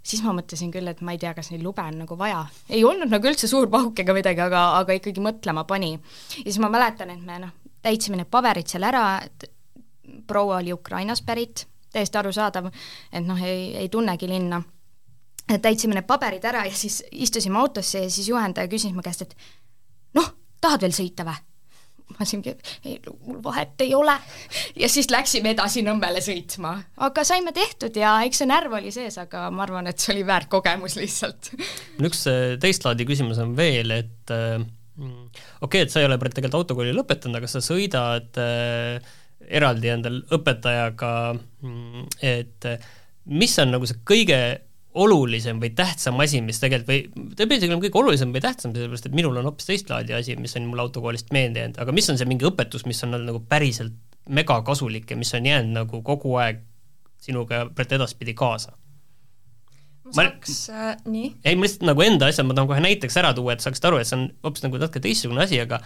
siis 0.06 0.22
ma 0.24 0.34
mõtlesin 0.36 0.70
küll, 0.74 0.86
et 0.90 1.02
ma 1.04 1.14
ei 1.14 1.20
tea, 1.20 1.32
kas 1.34 1.50
neil 1.52 1.64
lube 1.66 1.82
on 1.82 2.00
nagu 2.04 2.18
vaja. 2.18 2.44
ei 2.70 2.84
olnud 2.84 3.10
nagu 3.10 3.30
üldse 3.30 3.48
suur 3.50 3.68
pauk 3.72 3.98
ega 4.02 4.14
midagi, 4.16 4.42
aga, 4.44 4.68
aga 4.80 4.96
ikkagi 4.98 5.22
mõtlema 5.24 5.66
pani. 5.68 5.94
ja 6.38 6.44
siis 6.46 6.60
ma 6.62 6.70
mäletan, 6.72 7.10
et 7.14 7.24
me 7.26 7.40
noh, 7.42 7.54
täitsime 7.82 8.20
need 8.20 8.30
paberid 8.30 8.70
seal 8.70 8.86
ära, 8.86 9.06
et 9.26 9.50
proua 10.26 10.60
oli 10.62 10.72
Ukrainast 10.74 11.26
pärit, 11.26 11.66
täiesti 11.92 12.18
arusaadav, 12.18 12.70
et 13.12 13.26
noh, 13.26 13.42
ei, 13.42 13.74
ei 13.82 13.88
tunnegi 13.88 14.28
linna. 14.30 14.62
täitsime 15.62 15.94
need 15.94 16.06
paberid 16.06 16.44
ära 16.44 16.64
ja 16.66 16.74
siis 16.74 17.02
istusime 17.12 17.58
autosse 17.58 18.06
ja 18.06 18.10
siis 18.10 18.28
juhendaja 18.28 18.68
küsis 18.68 18.94
mu 18.94 19.02
käest, 19.02 19.22
et 19.22 19.36
noh, 20.14 20.32
tahad 20.60 20.86
veel 20.86 20.94
sõita 20.94 21.26
või? 21.26 21.42
Ma 22.14 22.26
siingi, 22.28 22.54
ei, 22.86 22.96
mul 23.26 23.40
vahet 23.44 23.82
ei 23.84 23.94
ole. 23.98 24.14
ja 24.78 24.88
siis 24.90 25.10
läksime 25.10 25.52
edasi 25.56 25.82
Nõmmele 25.86 26.22
sõitma, 26.24 26.76
aga 27.02 27.24
saime 27.26 27.52
tehtud 27.56 27.96
ja 27.98 28.16
eks 28.26 28.42
see 28.42 28.50
närv 28.50 28.78
oli 28.78 28.92
sees, 28.94 29.18
aga 29.22 29.48
ma 29.54 29.64
arvan, 29.66 29.90
et 29.90 30.02
see 30.02 30.14
oli 30.14 30.24
väärt 30.26 30.50
kogemus 30.52 30.96
lihtsalt. 31.00 31.52
üks 31.98 32.26
äh, 32.30 32.56
teist 32.62 32.86
laadi 32.86 33.08
küsimus 33.08 33.42
on 33.42 33.56
veel, 33.58 33.92
et 33.98 34.34
äh, 34.34 34.58
okei 34.96 35.60
okay,, 35.60 35.84
et 35.84 35.92
sa 35.92 36.02
ei 36.02 36.08
ole 36.08 36.18
tegelikult 36.22 36.60
autokooli 36.62 36.94
lõpetanud, 36.96 37.40
aga 37.40 37.50
sa 37.50 37.64
sõidad 37.64 38.40
äh, 38.40 39.14
eraldi 39.46 39.90
endal 39.92 40.22
õpetajaga, 40.34 41.12
mm, 41.62 42.06
et 42.24 42.70
äh, 42.70 42.86
mis 43.26 43.58
on 43.62 43.74
nagu 43.74 43.88
see 43.88 44.00
kõige 44.06 44.40
olulisem 44.96 45.60
või 45.60 45.70
tähtsam 45.76 46.20
asi, 46.24 46.40
mis 46.44 46.60
tegelikult 46.62 46.88
või 46.88 47.34
ta 47.36 47.44
ei 47.44 47.50
pea 47.50 47.60
isegi 47.60 47.72
olema 47.72 47.84
kõige 47.84 48.00
olulisem 48.00 48.32
või 48.34 48.42
tähtsam, 48.44 48.72
sellepärast 48.74 49.08
et 49.10 49.16
minul 49.16 49.36
on 49.36 49.48
hoopis 49.50 49.68
teist 49.68 49.92
laadi 49.92 50.16
asi, 50.16 50.36
mis 50.40 50.56
on 50.56 50.70
mul 50.70 50.82
autokoolist 50.86 51.32
meelde 51.36 51.62
jäänud, 51.62 51.80
aga 51.84 51.94
mis 51.96 52.08
on 52.12 52.18
see 52.20 52.28
mingi 52.28 52.48
õpetus, 52.48 52.86
mis 52.88 53.02
on 53.06 53.16
nagu 53.18 53.42
päriselt 53.48 53.94
megakasulik 54.28 55.10
ja 55.12 55.20
mis 55.20 55.34
on 55.36 55.46
jäänud 55.46 55.76
nagu 55.76 56.02
kogu 56.06 56.34
aeg 56.40 56.64
sinuga 57.22 57.66
edaspidi 57.86 58.34
kaasa? 58.36 58.74
ma 60.06 60.14
saaks 60.14 60.58
äh,, 60.70 60.92
nii? 61.04 61.32
ei, 61.44 61.56
ma 61.58 61.66
lihtsalt 61.66 61.88
nagu 61.88 62.04
enda 62.04 62.28
asja, 62.30 62.44
ma 62.46 62.54
tahan 62.54 62.70
kohe 62.70 62.82
näiteks 62.84 63.16
ära 63.18 63.32
tuua, 63.34 63.56
et 63.56 63.64
saaksite 63.64 63.90
aru, 63.90 64.00
et 64.00 64.08
see 64.08 64.18
on 64.18 64.28
hoopis 64.46 64.62
nagu 64.66 64.78
natuke 64.78 65.02
teistsugune 65.02 65.42
asi, 65.42 65.58
aga 65.62 65.80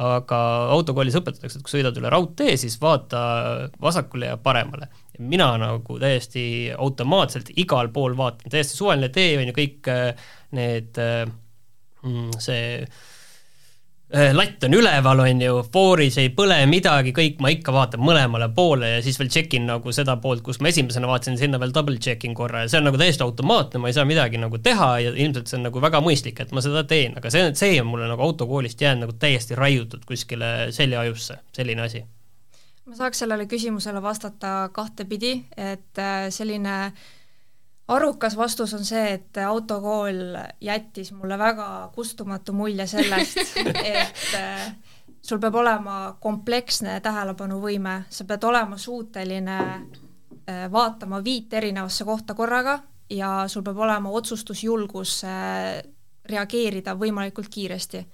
aga 0.00 0.38
autokoolis 0.76 1.16
õpetatakse, 1.18 1.58
et 1.58 1.66
kui 1.66 1.72
sõidad 1.72 1.96
üle 1.98 2.10
raudtee, 2.12 2.56
siis 2.60 2.76
vaata 2.82 3.20
vasakule 3.82 4.30
ja 4.32 4.38
paremale. 4.40 4.90
Mina 5.20 5.50
nagu 5.60 5.98
täiesti 6.00 6.42
automaatselt 6.76 7.50
igal 7.60 7.90
pool 7.92 8.16
vaatan, 8.16 8.52
täiesti 8.52 8.78
suvaline 8.78 9.10
tee 9.12 9.34
on 9.40 9.50
ju 9.50 9.56
kõik 9.56 9.90
äh, 9.92 10.28
need, 10.56 11.00
äh, 11.02 11.26
mm, 12.06 12.36
see 12.40 12.86
latt 14.10 14.64
on 14.66 14.74
üleval, 14.74 15.20
on 15.22 15.42
ju, 15.42 15.58
fooris 15.72 16.16
ei 16.18 16.32
põle 16.34 16.56
midagi, 16.66 17.12
kõik, 17.14 17.36
ma 17.42 17.52
ikka 17.54 17.70
vaatan 17.74 18.02
mõlemale 18.02 18.48
poole 18.54 18.88
ja 18.96 19.02
siis 19.04 19.18
veel 19.20 19.30
check 19.30 19.54
in 19.54 19.68
nagu 19.70 19.92
seda 19.94 20.16
poolt, 20.22 20.42
kus 20.46 20.58
ma 20.58 20.72
esimesena 20.72 21.06
vaatasin, 21.06 21.38
sinna 21.38 21.60
veel 21.62 21.74
double 21.74 21.98
check 22.02 22.26
in 22.26 22.34
korra 22.34 22.64
ja 22.64 22.72
see 22.72 22.80
on 22.80 22.88
nagu 22.88 22.98
täiesti 22.98 23.22
automaatne, 23.22 23.78
ma 23.78 23.90
ei 23.90 23.94
saa 23.94 24.06
midagi 24.08 24.40
nagu 24.42 24.58
teha 24.58 24.88
ja 25.04 25.12
ilmselt 25.14 25.50
see 25.50 25.60
on 25.60 25.68
nagu 25.68 25.82
väga 25.84 26.02
mõistlik, 26.02 26.42
et 26.42 26.50
ma 26.56 26.64
seda 26.64 26.82
teen, 26.90 27.14
aga 27.20 27.30
see, 27.30 27.52
see 27.58 27.78
on 27.82 27.86
mulle 27.92 28.10
nagu 28.10 28.26
autokoolist 28.26 28.82
jäänud 28.82 29.06
nagu 29.06 29.14
täiesti 29.22 29.58
raiutud 29.58 30.02
kuskile 30.08 30.72
seljajusse, 30.74 31.38
selline 31.54 31.86
asi. 31.86 32.02
ma 32.90 32.98
saaks 32.98 33.22
sellele 33.22 33.46
küsimusele 33.46 34.02
vastata 34.02 34.72
kahtepidi, 34.74 35.36
et 35.54 36.02
äh, 36.02 36.26
selline 36.34 36.76
äh, 36.88 37.08
arukas 37.90 38.36
vastus 38.36 38.74
on 38.74 38.84
see, 38.84 39.16
et 39.16 39.38
autokool 39.46 40.36
jättis 40.60 41.12
mulle 41.12 41.38
väga 41.38 41.90
kustumatu 41.94 42.52
mulje 42.52 42.86
sellest, 42.86 43.56
et 44.00 44.34
äh, 44.38 44.66
sul 45.22 45.40
peab 45.42 45.58
olema 45.58 46.16
kompleksne 46.20 47.00
tähelepanuvõime, 47.02 48.04
sa 48.10 48.24
pead 48.24 48.46
olema 48.46 48.78
suuteline 48.78 49.58
äh, 49.60 50.66
vaatama 50.72 51.22
viit 51.24 51.52
erinevasse 51.52 52.06
kohta 52.06 52.34
korraga 52.34 52.78
ja 53.10 53.32
sul 53.50 53.66
peab 53.66 53.82
olema 53.86 54.12
otsustusjulgus 54.20 55.22
äh, 55.26 55.80
reageerida 56.30 56.94
võimalikult 56.94 57.50
kiiresti 57.50 58.04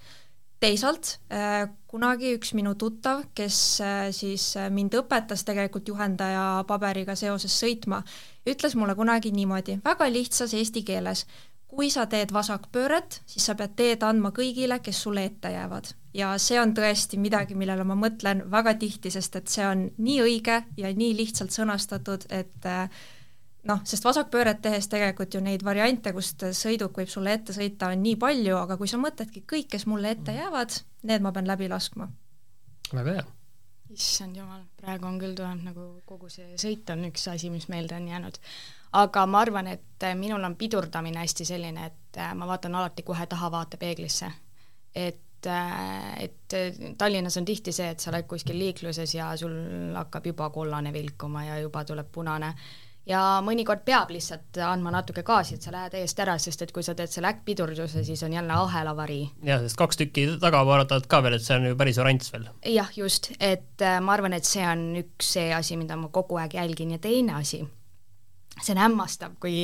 teisalt 0.60 1.16
äh, 1.32 1.66
kunagi 1.90 2.32
üks 2.36 2.52
minu 2.56 2.74
tuttav, 2.78 3.26
kes 3.36 3.58
äh, 3.84 4.06
siis 4.14 4.48
äh, 4.56 4.70
mind 4.72 4.96
õpetas 4.96 5.44
tegelikult 5.46 5.88
juhendaja 5.88 6.64
paberiga 6.68 7.16
seoses 7.18 7.56
sõitma, 7.60 8.02
ütles 8.48 8.76
mulle 8.78 8.96
kunagi 8.96 9.32
niimoodi, 9.36 9.80
väga 9.84 10.08
lihtsas 10.12 10.54
eesti 10.56 10.84
keeles, 10.86 11.26
kui 11.66 11.90
sa 11.92 12.06
teed 12.08 12.32
vasakpööret, 12.32 13.20
siis 13.28 13.48
sa 13.48 13.56
pead 13.58 13.74
teed 13.76 14.04
andma 14.06 14.30
kõigile, 14.32 14.78
kes 14.80 15.02
sulle 15.02 15.26
ette 15.28 15.50
jäävad. 15.52 15.92
ja 16.16 16.30
see 16.40 16.56
on 16.60 16.72
tõesti 16.72 17.18
midagi, 17.20 17.54
millele 17.54 17.84
ma 17.84 17.94
mõtlen 17.98 18.46
väga 18.50 18.74
tihti, 18.80 19.10
sest 19.12 19.36
et 19.36 19.52
see 19.52 19.66
on 19.66 19.90
nii 19.98 20.20
õige 20.24 20.62
ja 20.76 20.92
nii 20.92 21.16
lihtsalt 21.18 21.52
sõnastatud, 21.52 22.24
et 22.30 22.64
äh, 22.64 22.88
noh, 23.66 23.82
sest 23.88 24.06
vasakpööret 24.06 24.60
tehes 24.64 24.88
tegelikult 24.90 25.34
ju 25.34 25.40
neid 25.44 25.64
variante, 25.66 26.12
kust 26.16 26.44
sõiduk 26.56 26.96
võib 27.00 27.10
sulle 27.10 27.34
ette 27.36 27.54
sõita, 27.56 27.90
on 27.92 28.02
nii 28.04 28.16
palju, 28.20 28.54
aga 28.58 28.78
kui 28.80 28.90
sa 28.90 29.00
mõtledki, 29.02 29.44
kõik, 29.48 29.70
kes 29.74 29.86
mulle 29.90 30.14
ette 30.14 30.32
mm. 30.32 30.38
jäävad, 30.42 30.78
need 31.10 31.24
ma 31.24 31.32
pean 31.34 31.50
läbi 31.50 31.68
laskma. 31.72 32.08
väga 32.92 33.18
hea. 33.18 33.26
issand 33.96 34.36
jumal, 34.36 34.64
praegu 34.80 35.06
on 35.06 35.20
küll 35.22 35.36
tulnud 35.38 35.66
nagu 35.66 35.84
kogu 36.06 36.30
see 36.32 36.56
sõit 36.60 36.90
on 36.90 37.06
üks 37.10 37.28
asi, 37.32 37.50
mis 37.50 37.68
meelde 37.72 37.98
on 37.98 38.08
jäänud. 38.08 38.40
aga 39.02 39.26
ma 39.26 39.44
arvan, 39.44 39.66
et 39.66 40.10
minul 40.14 40.44
on 40.44 40.56
pidurdamine 40.56 41.22
hästi 41.22 41.44
selline, 41.44 41.86
et 41.86 42.24
ma 42.34 42.46
vaatan 42.46 42.74
alati 42.74 43.02
kohe 43.02 43.26
taha 43.26 43.50
vaatepeeglisse. 43.50 44.32
et 44.94 45.22
et 45.46 46.54
Tallinnas 46.98 47.36
on 47.36 47.44
tihti 47.44 47.70
see, 47.72 47.90
et 47.92 48.00
sa 48.00 48.08
oled 48.10 48.24
kuskil 48.26 48.56
liikluses 48.58 49.12
ja 49.14 49.28
sul 49.36 49.52
hakkab 49.94 50.24
juba 50.26 50.48
kollane 50.50 50.90
vilkuma 50.92 51.44
ja 51.44 51.58
juba 51.60 51.84
tuleb 51.84 52.08
punane 52.10 52.48
ja 53.06 53.20
mõnikord 53.44 53.84
peab 53.86 54.10
lihtsalt 54.14 54.58
andma 54.66 54.92
natuke 54.94 55.24
gaasi, 55.26 55.56
et 55.56 55.66
sa 55.66 55.72
lähed 55.74 55.94
eest 56.00 56.20
ära, 56.22 56.36
sest 56.42 56.66
et 56.66 56.74
kui 56.74 56.84
sa 56.86 56.96
teed 56.98 57.12
selle 57.12 57.30
äkkpidurduse, 57.34 58.04
siis 58.06 58.22
on 58.26 58.34
jälle 58.34 58.58
ahelavarii. 58.58 59.22
jah, 59.46 59.62
sest 59.64 59.78
kaks 59.78 60.00
tükki 60.02 60.26
taga 60.42 60.64
vaatavad 60.66 61.08
ka 61.10 61.22
veel, 61.24 61.38
et 61.38 61.46
see 61.46 61.56
on 61.58 61.70
ju 61.70 61.78
päris 61.78 62.00
oranž 62.02 62.30
veel. 62.34 62.48
jah, 62.74 62.92
just, 62.96 63.32
et 63.40 63.82
äh, 63.82 63.98
ma 64.00 64.16
arvan, 64.16 64.36
et 64.36 64.48
see 64.48 64.66
on 64.66 64.88
üks 65.02 65.34
see 65.36 65.50
asi, 65.54 65.78
mida 65.80 65.98
ma 66.00 66.10
kogu 66.12 66.40
aeg 66.42 66.58
jälgin 66.58 66.96
ja 66.96 67.02
teine 67.02 67.38
asi, 67.40 67.62
see 68.60 68.74
on 68.74 68.82
hämmastav, 68.86 69.36
kui 69.40 69.62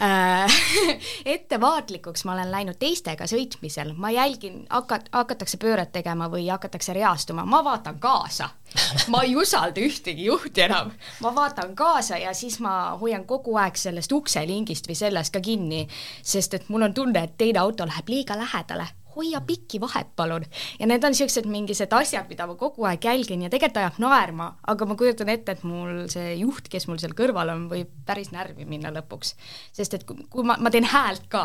ettevaatlikuks 1.34 2.24
ma 2.24 2.34
olen 2.34 2.50
läinud 2.52 2.76
teistega 2.78 3.24
sõitmisel, 3.30 3.94
ma 3.96 4.10
jälgin, 4.12 4.66
hakat-, 4.68 5.08
hakatakse 5.12 5.56
pööret 5.60 5.92
tegema 5.92 6.28
või 6.32 6.48
hakatakse 6.50 6.92
reastuma, 6.92 7.46
ma 7.48 7.62
vaatan 7.64 8.00
kaasa. 8.00 8.50
ma 9.08 9.22
ei 9.22 9.36
usalda 9.36 9.80
ühtegi 9.80 10.26
juhti 10.26 10.66
enam, 10.66 10.92
ma 11.24 11.34
vaatan 11.34 11.74
kaasa 11.76 12.18
ja 12.18 12.34
siis 12.34 12.60
ma 12.60 12.96
hoian 13.00 13.24
kogu 13.24 13.56
aeg 13.56 13.76
sellest 13.76 14.12
ukselingist 14.12 14.88
või 14.88 14.98
sellest 14.98 15.32
ka 15.32 15.40
kinni, 15.40 15.86
sest 16.22 16.54
et 16.54 16.68
mul 16.68 16.82
on 16.82 16.94
tunne, 16.94 17.24
et 17.24 17.38
teine 17.38 17.58
auto 17.64 17.86
läheb 17.86 18.08
liiga 18.08 18.36
lähedale 18.36 18.90
hoia 19.16 19.40
pikki 19.46 19.80
vahet, 19.82 20.12
palun. 20.16 20.44
ja 20.80 20.88
need 20.88 21.04
on 21.04 21.14
niisugused 21.14 21.48
mingisugused 21.50 21.96
asjad, 21.96 22.28
mida 22.30 22.46
ma 22.48 22.56
kogu 22.60 22.86
aeg 22.88 23.08
jälgin 23.08 23.46
ja 23.46 23.50
tegelikult 23.52 23.80
ajab 23.82 23.98
naerma, 24.02 24.50
aga 24.72 24.88
ma 24.88 24.96
kujutan 24.98 25.30
ette, 25.32 25.56
et 25.56 25.64
mul 25.66 26.04
see 26.12 26.36
juht, 26.40 26.70
kes 26.72 26.88
mul 26.90 27.00
seal 27.02 27.16
kõrval 27.18 27.52
on, 27.54 27.66
võib 27.72 27.90
päris 28.06 28.32
närvi 28.34 28.68
minna 28.68 28.92
lõpuks. 28.94 29.34
sest 29.76 29.98
et 29.98 30.06
kui, 30.08 30.26
kui 30.30 30.46
ma, 30.46 30.58
ma 30.60 30.72
teen 30.72 30.86
häält 30.92 31.28
ka, 31.32 31.44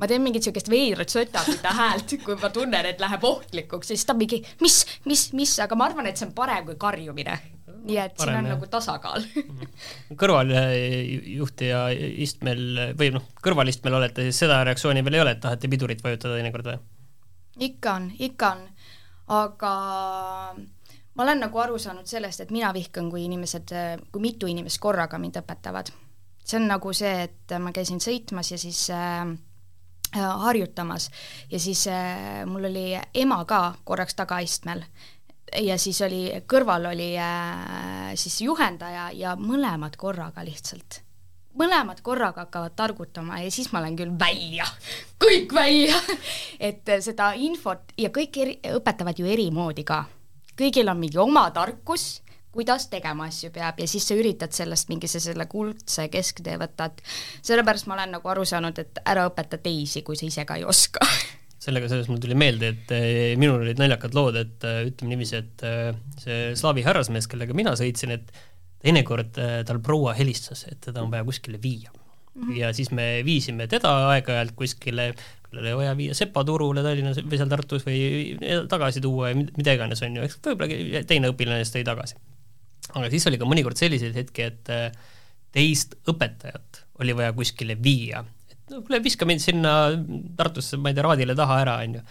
ma 0.00 0.10
teen 0.10 0.24
mingit 0.24 0.44
niisugust 0.44 0.72
veidrat 0.72 1.12
sötaküta 1.12 1.76
häält, 1.76 2.18
kui 2.24 2.36
ma 2.40 2.50
tunnen, 2.54 2.90
et 2.90 3.00
läheb 3.00 3.24
ohtlikuks, 3.24 3.92
siis 3.92 4.04
ta 4.08 4.16
mingi 4.16 4.42
mis, 4.60 4.82
mis, 5.04 5.30
mis, 5.36 5.56
aga 5.62 5.78
ma 5.78 5.90
arvan, 5.90 6.10
et 6.10 6.20
see 6.20 6.28
on 6.28 6.36
parem 6.36 6.66
kui 6.68 6.78
karjumine 6.80 7.38
nii 7.80 7.98
et 8.00 8.16
Parem, 8.18 8.34
siin 8.34 8.38
on 8.38 8.48
jah. 8.48 8.56
nagu 8.56 8.68
tasakaal 8.70 9.26
kõrvaljuhtija 10.20 11.82
istmel 12.26 12.64
või 12.98 13.12
noh, 13.14 13.26
kõrvalistmel 13.44 13.96
olete, 14.00 14.26
siis 14.28 14.42
seda 14.44 14.60
reaktsiooni 14.68 15.04
veel 15.06 15.18
ei 15.18 15.24
ole, 15.24 15.36
et 15.36 15.44
tahate 15.44 15.70
pidurit 15.72 16.02
vajutada 16.04 16.36
teinekord 16.36 16.72
või? 16.72 16.80
Ikka 17.60 17.94
on, 17.94 18.10
ikka 18.18 18.50
on, 18.50 18.62
aga 19.36 19.72
ma 21.14 21.22
olen 21.26 21.42
nagu 21.44 21.60
aru 21.62 21.78
saanud 21.78 22.08
sellest, 22.08 22.44
et 22.44 22.54
mina 22.54 22.72
vihkan, 22.74 23.10
kui 23.10 23.24
inimesed, 23.26 23.74
kui 24.12 24.22
mitu 24.24 24.48
inimest 24.50 24.80
korraga 24.80 25.18
mind 25.18 25.40
õpetavad. 25.42 25.92
see 26.44 26.58
on 26.58 26.66
nagu 26.66 26.92
see, 26.96 27.12
et 27.28 27.52
ma 27.60 27.70
käisin 27.72 28.00
sõitmas 28.00 28.50
ja 28.50 28.58
siis 28.58 28.88
äh, 28.90 29.28
harjutamas. 30.16 31.10
Ja 31.50 31.60
siis 31.60 31.86
äh, 31.86 32.46
mul 32.46 32.64
oli 32.64 32.98
ema 33.14 33.44
ka 33.44 33.74
korraks 33.84 34.14
tagaistmel. 34.14 34.82
Ja 35.62 35.78
siis 35.78 36.00
oli, 36.02 36.24
kõrval 36.46 36.88
oli 36.90 37.12
äh, 37.18 38.10
siis 38.14 38.40
juhendaja 38.40 39.10
ja 39.14 39.36
mõlemad 39.36 39.96
korraga 39.98 40.44
lihtsalt 40.46 41.02
mõlemad 41.58 42.00
korraga 42.02 42.44
hakkavad 42.44 42.76
targutama 42.78 43.40
ja 43.42 43.50
siis 43.50 43.70
ma 43.72 43.82
lähen 43.82 43.98
küll 43.98 44.14
välja, 44.18 44.66
kõik 45.22 45.54
välja! 45.54 45.98
Et 46.70 46.96
seda 47.02 47.32
infot 47.36 47.94
ja 47.98 48.12
kõik 48.14 48.40
eri, 48.42 48.56
õpetavad 48.76 49.18
ju 49.18 49.26
eri 49.26 49.50
moodi 49.54 49.84
ka. 49.86 50.04
kõigil 50.60 50.90
on 50.92 50.98
mingi 51.00 51.18
oma 51.18 51.48
tarkus, 51.50 52.20
kuidas 52.52 52.88
tegema 52.90 53.28
asju 53.30 53.50
peab 53.54 53.78
ja 53.80 53.86
siis 53.88 54.06
sa 54.06 54.14
üritad 54.18 54.52
sellest 54.52 54.90
mingise 54.90 55.20
selle 55.22 55.46
kuldse 55.46 56.08
kesktee 56.12 56.58
võtta, 56.60 56.90
et 56.90 57.02
sellepärast 57.46 57.88
ma 57.88 57.96
olen 57.96 58.16
nagu 58.18 58.28
aru 58.28 58.44
saanud, 58.44 58.78
et 58.78 59.02
ära 59.06 59.26
õpeta 59.30 59.58
teisi, 59.62 60.02
kui 60.02 60.18
sa 60.18 60.26
ise 60.26 60.44
ka 60.44 60.58
ei 60.60 60.66
oska. 60.68 61.00
Sellega 61.64 61.90
seoses 61.90 62.08
mul 62.08 62.20
tuli 62.22 62.34
meelde, 62.34 62.70
et 62.72 62.92
eh, 62.96 63.36
minul 63.36 63.60
olid 63.60 63.80
naljakad 63.80 64.14
lood, 64.16 64.36
et 64.40 64.64
eh, 64.64 64.86
ütleme 64.88 65.12
niiviisi, 65.12 65.42
et 65.42 65.64
see 66.22 66.54
slaavi 66.56 66.84
härrasmees, 66.86 67.28
kellega 67.28 67.56
mina 67.56 67.74
sõitsin, 67.76 68.14
et 68.16 68.32
teinekord 68.80 69.38
äh, 69.40 69.58
tal 69.68 69.80
proua 69.84 70.14
helistas, 70.18 70.64
et 70.70 70.80
teda 70.86 71.02
on 71.04 71.12
vaja 71.12 71.26
kuskile 71.26 71.60
viia 71.62 71.90
mm. 71.92 72.42
-hmm. 72.42 72.56
ja 72.56 72.72
siis 72.76 72.90
me 72.90 73.22
viisime 73.24 73.66
teda 73.66 73.92
aeg-ajalt 74.14 74.56
kuskile, 74.56 75.12
oli 75.52 75.76
vaja 75.76 75.96
viia 75.96 76.14
Sepa 76.14 76.44
turule 76.44 76.82
Tallinnas 76.82 77.20
või 77.22 77.40
seal 77.40 77.50
Tartus 77.50 77.86
või 77.86 78.02
tagasi 78.68 79.00
tuua 79.00 79.32
ja 79.32 79.38
mida 79.40 79.76
iganes, 79.76 80.02
on 80.06 80.16
ju, 80.16 80.26
eks 80.26 80.40
võib-olla 80.46 81.04
teine 81.06 81.32
õpilane 81.32 81.64
siis 81.64 81.74
tõi 81.76 81.84
tagasi. 81.84 82.16
aga 82.94 83.10
siis 83.10 83.26
oli 83.26 83.38
ka 83.38 83.48
mõnikord 83.48 83.76
selliseid 83.76 84.14
hetki, 84.14 84.42
et 84.42 84.70
äh, 84.70 84.90
teist 85.52 85.96
õpetajat 86.08 86.84
oli 87.00 87.16
vaja 87.16 87.32
kuskile 87.32 87.76
viia, 87.82 88.24
et 88.50 88.58
no 88.70 88.82
kuule, 88.82 89.02
viska 89.02 89.26
mind 89.26 89.42
sinna 89.42 89.76
Tartusse, 90.36 90.76
ma 90.76 90.90
ei 90.90 90.94
tea, 90.94 91.04
Raadile 91.04 91.34
taha 91.34 91.60
ära, 91.64 91.78
on 91.84 92.00
ju 92.00 92.08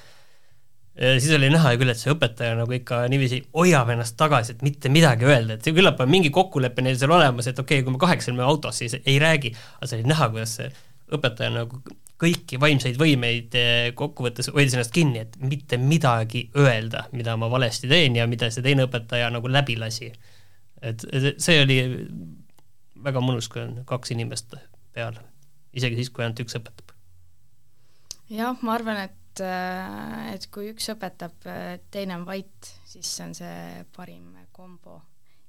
siis 0.99 1.31
oli 1.35 1.47
näha 1.53 1.71
küll, 1.79 1.91
et 1.93 1.99
see 1.99 2.11
õpetaja 2.11 2.57
nagu 2.59 2.75
ikka 2.75 3.05
niiviisi 3.11 3.39
hoiab 3.55 3.93
ennast 3.93 4.17
tagasi, 4.19 4.57
et 4.57 4.65
mitte 4.65 4.91
midagi 4.91 5.27
öelda, 5.29 5.55
et 5.55 5.71
küllap 5.75 6.01
on 6.03 6.11
mingi 6.11 6.31
kokkulepe 6.35 6.83
neil 6.83 6.97
seal 6.99 7.13
olemas, 7.15 7.47
et 7.47 7.59
okei 7.59 7.79
okay,, 7.79 7.85
kui 7.87 7.95
me 7.95 8.01
kahekesi 8.01 8.33
oleme 8.33 8.45
autos, 8.47 8.81
siis 8.81 8.97
ei 8.99 9.15
räägi, 9.21 9.53
aga 9.77 9.89
see 9.89 10.01
oli 10.01 10.11
näha, 10.11 10.29
kuidas 10.33 10.57
see 10.59 10.67
õpetaja 11.15 11.53
nagu 11.55 11.79
kõiki 12.19 12.59
vaimseid 12.59 12.99
võimeid 12.99 13.55
eh, 13.55 13.91
kokkuvõttes 13.97 14.51
hoidis 14.51 14.75
ennast 14.75 14.93
kinni, 14.95 15.23
et 15.23 15.37
mitte 15.39 15.79
midagi 15.79 16.49
öelda, 16.57 17.05
mida 17.15 17.37
ma 17.39 17.47
valesti 17.51 17.87
teen 17.91 18.17
ja 18.19 18.27
mida 18.27 18.51
see 18.51 18.65
teine 18.65 18.89
õpetaja 18.89 19.31
nagu 19.31 19.51
läbi 19.51 19.77
lasi. 19.79 20.11
et 20.81 21.03
see 21.37 21.61
oli 21.63 21.79
väga 23.03 23.23
mõnus, 23.23 23.47
kui 23.51 23.63
on 23.63 23.79
kaks 23.87 24.11
inimest 24.15 24.55
peal, 24.95 25.15
isegi 25.75 25.99
siis, 25.99 26.11
kui 26.11 26.25
ainult 26.25 26.43
üks 26.43 26.59
õpetab. 26.59 26.91
jah, 28.35 28.59
ma 28.61 28.75
arvan, 28.75 29.05
et 29.07 29.18
et, 29.39 29.45
äh, 29.45 30.33
et 30.33 30.47
kui 30.51 30.69
üks 30.73 30.89
õpetab, 30.93 31.47
teine 31.91 32.17
on 32.19 32.25
vait, 32.27 32.71
siis 32.85 33.11
on 33.25 33.35
see 33.35 33.85
parim 33.95 34.35
kombo. 34.51 35.01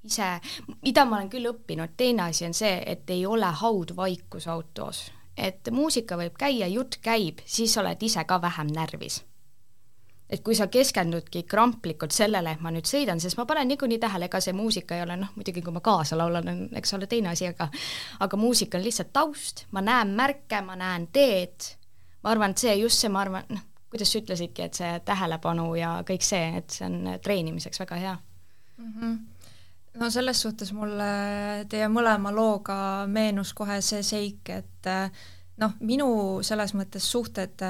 ise, 0.03 0.39
mida 0.81 1.05
ma 1.05 1.17
olen 1.17 1.29
küll 1.29 1.45
õppinud, 1.45 1.93
teine 1.97 2.23
asi 2.29 2.45
on 2.45 2.53
see, 2.57 2.81
et 2.85 3.09
ei 3.09 3.25
ole 3.25 3.45
haudvaikus 3.45 4.47
autos. 4.47 5.11
et 5.37 5.69
muusika 5.71 6.17
võib 6.17 6.37
käia, 6.37 6.67
jutt 6.67 6.97
käib, 7.01 7.39
siis 7.45 7.77
oled 7.77 8.03
ise 8.03 8.23
ka 8.25 8.41
vähem 8.41 8.67
närvis 8.67 9.21
et 10.31 10.39
kui 10.43 10.55
sa 10.55 10.67
keskendudki 10.71 11.43
kramplikult 11.43 12.15
sellele, 12.15 12.53
et 12.55 12.61
ma 12.63 12.71
nüüd 12.71 12.87
sõidan, 12.87 13.19
sest 13.19 13.37
ma 13.37 13.45
panen 13.45 13.67
niikuinii 13.71 13.99
tähele, 13.99 14.29
ega 14.31 14.39
see 14.43 14.55
muusika 14.55 14.95
ei 14.95 15.03
ole 15.03 15.17
noh, 15.19 15.33
muidugi 15.35 15.63
kui 15.65 15.75
ma 15.75 15.81
kaasa 15.83 16.17
laulan, 16.17 16.47
on 16.47 16.61
eks 16.79 16.93
ole 16.95 17.07
teine 17.11 17.33
asi, 17.33 17.49
aga 17.51 17.67
aga 18.23 18.39
muusika 18.39 18.79
on 18.79 18.85
lihtsalt 18.85 19.11
taust, 19.13 19.65
ma 19.75 19.83
näen 19.83 20.15
märke, 20.15 20.61
ma 20.63 20.77
näen 20.79 21.09
teed, 21.11 21.73
ma 22.23 22.31
arvan, 22.31 22.55
et 22.55 22.63
see 22.63 22.77
just 22.79 23.03
see, 23.03 23.11
ma 23.11 23.25
arvan, 23.25 23.49
noh, 23.51 23.67
kuidas 23.91 24.13
sa 24.13 24.21
ütlesidki, 24.21 24.65
et 24.65 24.79
see 24.79 24.91
tähelepanu 25.05 25.67
ja 25.75 25.97
kõik 26.07 26.23
see, 26.25 26.47
et 26.61 26.71
see 26.71 26.87
on 26.87 27.17
treenimiseks 27.23 27.83
väga 27.83 27.99
hea 28.05 28.15
mm. 28.77 28.93
-hmm 28.95 29.19
no 29.99 30.09
selles 30.09 30.41
suhtes 30.41 30.71
mulle 30.73 31.65
teie 31.69 31.87
mõlema 31.91 32.31
looga 32.31 33.07
meenus 33.07 33.53
kohe 33.53 33.81
see 33.83 34.03
seik, 34.03 34.49
et 34.49 34.87
noh, 35.59 35.73
minu 35.79 36.07
selles 36.47 36.71
mõttes 36.73 37.11
suhted 37.11 37.63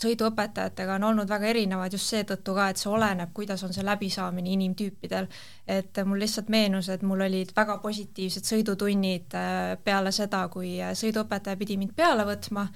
sõiduõpetajatega 0.00 0.96
on 0.98 1.06
olnud 1.10 1.30
väga 1.30 1.46
erinevad 1.52 1.92
just 1.94 2.10
seetõttu 2.10 2.54
ka, 2.56 2.68
et 2.70 2.80
see 2.80 2.90
oleneb, 2.90 3.30
kuidas 3.34 3.62
on 3.66 3.72
see 3.74 3.84
läbisaamine 3.86 4.50
inimtüüpidel. 4.56 5.28
et 5.66 6.00
mul 6.04 6.18
lihtsalt 6.20 6.48
meenus, 6.48 6.88
et 6.88 7.02
mul 7.02 7.20
olid 7.20 7.52
väga 7.56 7.78
positiivsed 7.78 8.44
sõidutunnid 8.44 9.36
äh, 9.38 9.76
peale 9.84 10.12
seda, 10.12 10.48
kui 10.48 10.76
sõiduõpetaja 10.78 11.56
pidi 11.56 11.76
mind 11.76 11.94
peale 11.96 12.26
võtma 12.26 12.66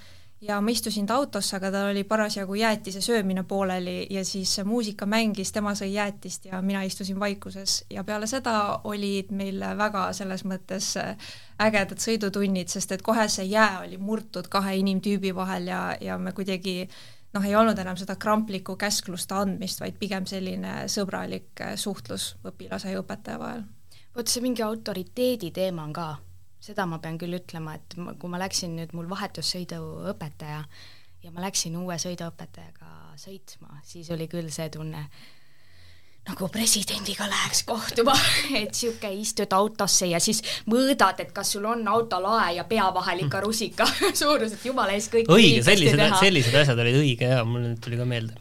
ja 0.40 0.60
ma 0.60 0.70
istusin 0.70 1.06
ta 1.06 1.16
autosse, 1.18 1.56
aga 1.56 1.70
tal 1.74 1.90
oli 1.90 2.04
parasjagu 2.04 2.54
jäätise 2.54 3.00
söömine 3.00 3.42
pooleli 3.42 4.06
ja 4.10 4.24
siis 4.24 4.60
muusika 4.64 5.06
mängis, 5.06 5.52
tema 5.52 5.74
sõi 5.74 5.92
jäätist 5.92 6.44
ja 6.44 6.62
mina 6.62 6.82
istusin 6.82 7.20
vaikuses 7.20 7.84
ja 7.90 8.04
peale 8.04 8.26
seda 8.26 8.80
olid 8.84 9.32
meil 9.34 9.60
väga 9.78 10.12
selles 10.12 10.44
mõttes 10.44 10.94
äh, 11.00 11.16
ägedad 11.60 11.98
sõidutunnid, 11.98 12.70
sest 12.70 12.92
et 12.92 13.02
kohe 13.02 13.28
see 13.28 13.48
jää 13.50 13.80
oli 13.80 13.98
murtud 13.98 14.48
kahe 14.48 14.76
inimtüübi 14.78 15.34
vahel 15.34 15.66
ja, 15.66 15.82
ja 16.00 16.18
me 16.18 16.32
kuidagi 16.32 16.88
noh, 17.34 17.44
ei 17.44 17.56
olnud 17.56 17.78
enam 17.78 17.98
seda 17.98 18.16
kramplikku 18.16 18.76
käskluste 18.76 19.34
andmist, 19.34 19.82
vaid 19.82 19.98
pigem 19.98 20.26
selline 20.26 20.86
sõbralik 20.86 21.66
äh, 21.66 21.74
suhtlus 21.76 22.36
õpilase 22.46 22.94
ja 22.94 23.02
õpetaja 23.02 23.42
vahel. 23.42 23.66
vot 24.14 24.28
see 24.28 24.42
mingi 24.42 24.62
autoriteedi 24.62 25.50
teema 25.50 25.82
on 25.82 25.92
ka 25.92 26.08
seda 26.68 26.84
ma 26.88 27.00
pean 27.02 27.18
küll 27.20 27.38
ütlema, 27.38 27.78
et 27.78 27.96
ma, 28.00 28.14
kui 28.18 28.30
ma 28.32 28.40
läksin 28.42 28.76
nüüd, 28.76 28.94
mul 28.96 29.08
vahetussõiduõpetaja 29.10 30.62
ja 31.24 31.34
ma 31.34 31.44
läksin 31.46 31.76
uue 31.80 31.96
sõiduõpetajaga 32.00 33.16
sõitma, 33.18 33.80
siis 33.86 34.10
oli 34.14 34.28
küll 34.30 34.50
see 34.54 34.68
tunne, 34.74 35.06
nagu 36.28 36.48
presidendiga 36.52 37.26
läheks 37.30 37.64
kohtuma, 37.68 38.14
et 38.60 38.76
sihuke 38.76 39.10
istud 39.16 39.54
autosse 39.56 40.10
ja 40.10 40.20
siis 40.22 40.42
mõõdad, 40.68 41.22
et 41.24 41.32
kas 41.34 41.54
sul 41.56 41.64
on 41.70 41.86
autolae 41.88 42.52
ja 42.58 42.66
pea 42.68 42.90
vahel 42.94 43.24
ikka 43.24 43.42
rusika 43.46 43.88
suurus, 44.20 44.58
et 44.58 44.68
jumala 44.68 44.96
eest 44.96 45.14
kõik 45.14 45.32
õige, 45.32 45.64
sellised, 45.66 46.04
sellised 46.20 46.60
asjad 46.62 46.84
olid 46.84 47.00
õige 47.00 47.32
ja 47.32 47.42
mul 47.48 47.64
nüüd 47.64 47.82
tuli 47.84 48.00
ka 48.00 48.08
meelde. 48.08 48.36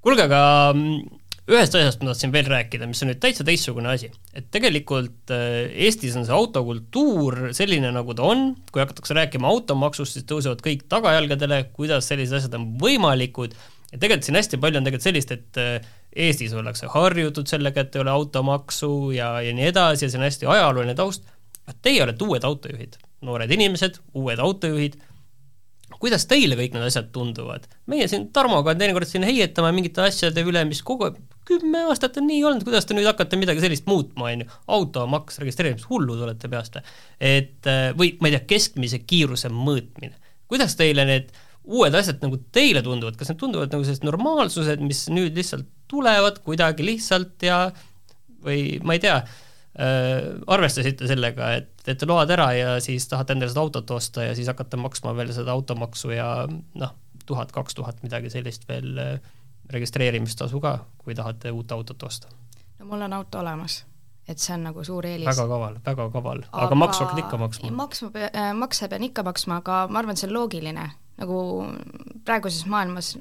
kuulge, 0.00 0.26
aga 0.26 0.42
mm, 0.72 1.25
ühest 1.46 1.76
asjast 1.78 2.00
ma 2.02 2.10
tahtsin 2.10 2.32
veel 2.34 2.48
rääkida, 2.50 2.88
mis 2.90 3.02
on 3.04 3.12
nüüd 3.12 3.20
täitsa 3.22 3.44
teistsugune 3.46 3.92
asi. 3.92 4.10
et 4.34 4.48
tegelikult 4.54 5.30
äh, 5.34 5.68
Eestis 5.86 6.16
on 6.18 6.26
see 6.26 6.34
autokultuur 6.34 7.52
selline, 7.56 7.92
nagu 7.94 8.16
ta 8.18 8.26
on, 8.26 8.48
kui 8.72 8.82
hakatakse 8.82 9.14
rääkima 9.14 9.46
automaksust, 9.50 10.16
siis 10.16 10.26
tõusevad 10.26 10.64
kõik 10.64 10.86
tagajalgadele, 10.90 11.62
kuidas 11.76 12.10
sellised 12.10 12.40
asjad 12.40 12.58
on 12.58 12.72
võimalikud, 12.82 13.54
ja 13.92 14.00
tegelikult 14.00 14.26
siin 14.26 14.40
hästi 14.40 14.60
palju 14.62 14.82
on 14.82 14.88
tegelikult 14.88 15.06
sellist, 15.06 15.34
et 15.36 15.62
äh, 15.62 15.94
Eestis 16.26 16.54
ollakse 16.56 16.88
harjutud 16.90 17.46
sellega, 17.50 17.84
et 17.84 17.94
ei 17.94 18.02
ole 18.02 18.10
automaksu 18.10 18.92
ja, 19.14 19.34
ja 19.44 19.52
nii 19.54 19.70
edasi 19.70 20.06
ja 20.06 20.10
see 20.10 20.18
on 20.18 20.26
hästi 20.26 20.48
ajalooline 20.50 20.94
taust, 20.98 21.28
teie 21.84 22.02
olete 22.02 22.24
uued 22.26 22.46
autojuhid, 22.46 22.96
noored 23.26 23.52
inimesed, 23.52 24.00
uued 24.18 24.40
autojuhid 24.42 24.96
kuidas 26.00 26.26
teile 26.28 26.58
kõik 26.58 26.74
need 26.74 26.86
asjad 26.88 27.08
tunduvad? 27.14 27.66
meie 27.90 28.08
siin 28.10 28.28
Tarmoga 28.34 28.74
teinekord 28.78 29.08
siin 29.08 29.26
heietame 29.26 29.72
mingite 29.76 30.04
asjade 30.06 30.44
üle, 30.46 30.64
mis 30.68 30.82
kogu 30.86 31.08
aeg, 31.08 31.18
kümme 31.46 31.84
aastat 31.90 32.18
on 32.20 32.26
nii 32.30 32.42
olnud, 32.48 32.66
kuidas 32.66 32.88
te 32.88 32.96
nüüd 32.96 33.06
hakkate 33.08 33.38
midagi 33.40 33.62
sellist 33.62 33.86
muutma, 33.90 34.32
on 34.32 34.44
ju, 34.44 34.52
automaks, 34.78 35.40
registreerimis, 35.42 35.86
hullud 35.90 36.22
olete 36.26 36.50
peast 36.52 36.78
või? 36.78 36.94
et 37.30 37.72
või 37.98 38.12
ma 38.20 38.30
ei 38.30 38.36
tea, 38.36 38.44
keskmise 38.56 39.02
kiiruse 39.06 39.50
mõõtmine. 39.54 40.16
kuidas 40.50 40.76
teile 40.78 41.06
need 41.08 41.34
uued 41.66 41.94
asjad 41.98 42.22
nagu 42.22 42.38
teile 42.54 42.82
tunduvad, 42.86 43.16
kas 43.18 43.32
need 43.32 43.40
tunduvad 43.40 43.72
nagu 43.72 43.86
sellised 43.86 44.06
normaalsused, 44.06 44.82
mis 44.86 45.06
nüüd 45.10 45.38
lihtsalt 45.38 45.66
tulevad 45.90 46.42
kuidagi 46.46 46.86
lihtsalt 46.86 47.42
ja 47.46 47.66
või 48.46 48.78
ma 48.86 48.94
ei 48.94 49.02
tea 49.02 49.20
arvestasite 49.76 51.04
sellega, 51.04 51.50
et 51.58 51.82
teete 51.84 52.06
load 52.08 52.30
ära 52.32 52.46
ja 52.56 52.76
siis 52.80 53.04
tahate 53.10 53.34
endale 53.36 53.52
seda 53.52 53.60
autot 53.60 53.90
osta 53.92 54.24
ja 54.24 54.36
siis 54.36 54.48
hakkate 54.48 54.78
maksma 54.80 55.12
veel 55.18 55.34
seda 55.36 55.52
automaksu 55.52 56.14
ja 56.14 56.30
noh, 56.48 56.94
tuhat, 57.26 57.52
kaks 57.52 57.74
tuhat, 57.74 58.02
midagi 58.02 58.30
sellist 58.32 58.66
veel 58.68 58.96
äh, 59.02 59.34
registreerimistasu 59.72 60.60
ka, 60.62 60.78
kui 61.02 61.14
tahate 61.14 61.52
uut 61.54 61.72
autot 61.72 62.02
osta. 62.02 62.28
no 62.78 62.86
mul 62.86 63.02
on 63.02 63.12
auto 63.12 63.40
olemas, 63.42 63.80
et 64.28 64.38
see 64.38 64.54
on 64.54 64.68
nagu 64.68 64.84
suur 64.84 65.06
eelis. 65.06 65.26
väga 65.26 65.48
kaval, 65.50 65.80
väga 65.86 66.08
kaval, 66.14 66.44
aga 66.52 66.78
maksu 66.78 67.04
hakkad 67.04 67.24
ikka 67.24 67.40
maksma? 67.42 67.72
maksma, 67.82 68.12
äh, 68.30 68.52
makse 68.54 68.88
pean 68.88 69.08
ikka 69.08 69.26
maksma, 69.26 69.60
aga 69.64 69.86
ma 69.90 70.02
arvan, 70.02 70.14
et 70.14 70.22
see 70.22 70.30
on 70.30 70.36
loogiline, 70.38 70.86
nagu 71.20 71.40
praeguses 72.24 72.66
maailmas 72.70 73.16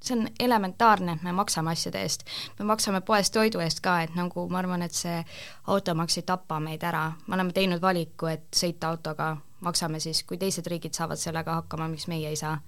see 0.00 0.18
on 0.18 0.28
elementaarne, 0.40 1.12
et 1.12 1.22
me 1.22 1.32
maksame 1.32 1.70
asjade 1.70 2.02
eest. 2.02 2.24
me 2.58 2.64
maksame 2.64 3.00
poes 3.00 3.30
toidu 3.30 3.60
eest 3.60 3.80
ka, 3.80 4.00
et 4.02 4.14
nagu 4.14 4.48
ma 4.48 4.58
arvan, 4.58 4.82
et 4.82 4.94
see 4.94 5.24
automaks 5.66 6.18
ei 6.18 6.26
tapa 6.26 6.60
meid 6.60 6.82
ära, 6.82 7.12
me 7.26 7.34
oleme 7.34 7.52
teinud 7.52 7.82
valiku, 7.82 8.26
et 8.26 8.46
sõita 8.56 8.92
autoga, 8.92 9.36
maksame 9.60 10.00
siis, 10.00 10.22
kui 10.22 10.38
teised 10.38 10.66
riigid 10.66 10.94
saavad 10.94 11.18
sellega 11.18 11.58
hakkama, 11.62 11.88
miks 11.88 12.06
meie 12.08 12.28
ei 12.28 12.36
saa. 12.36 12.58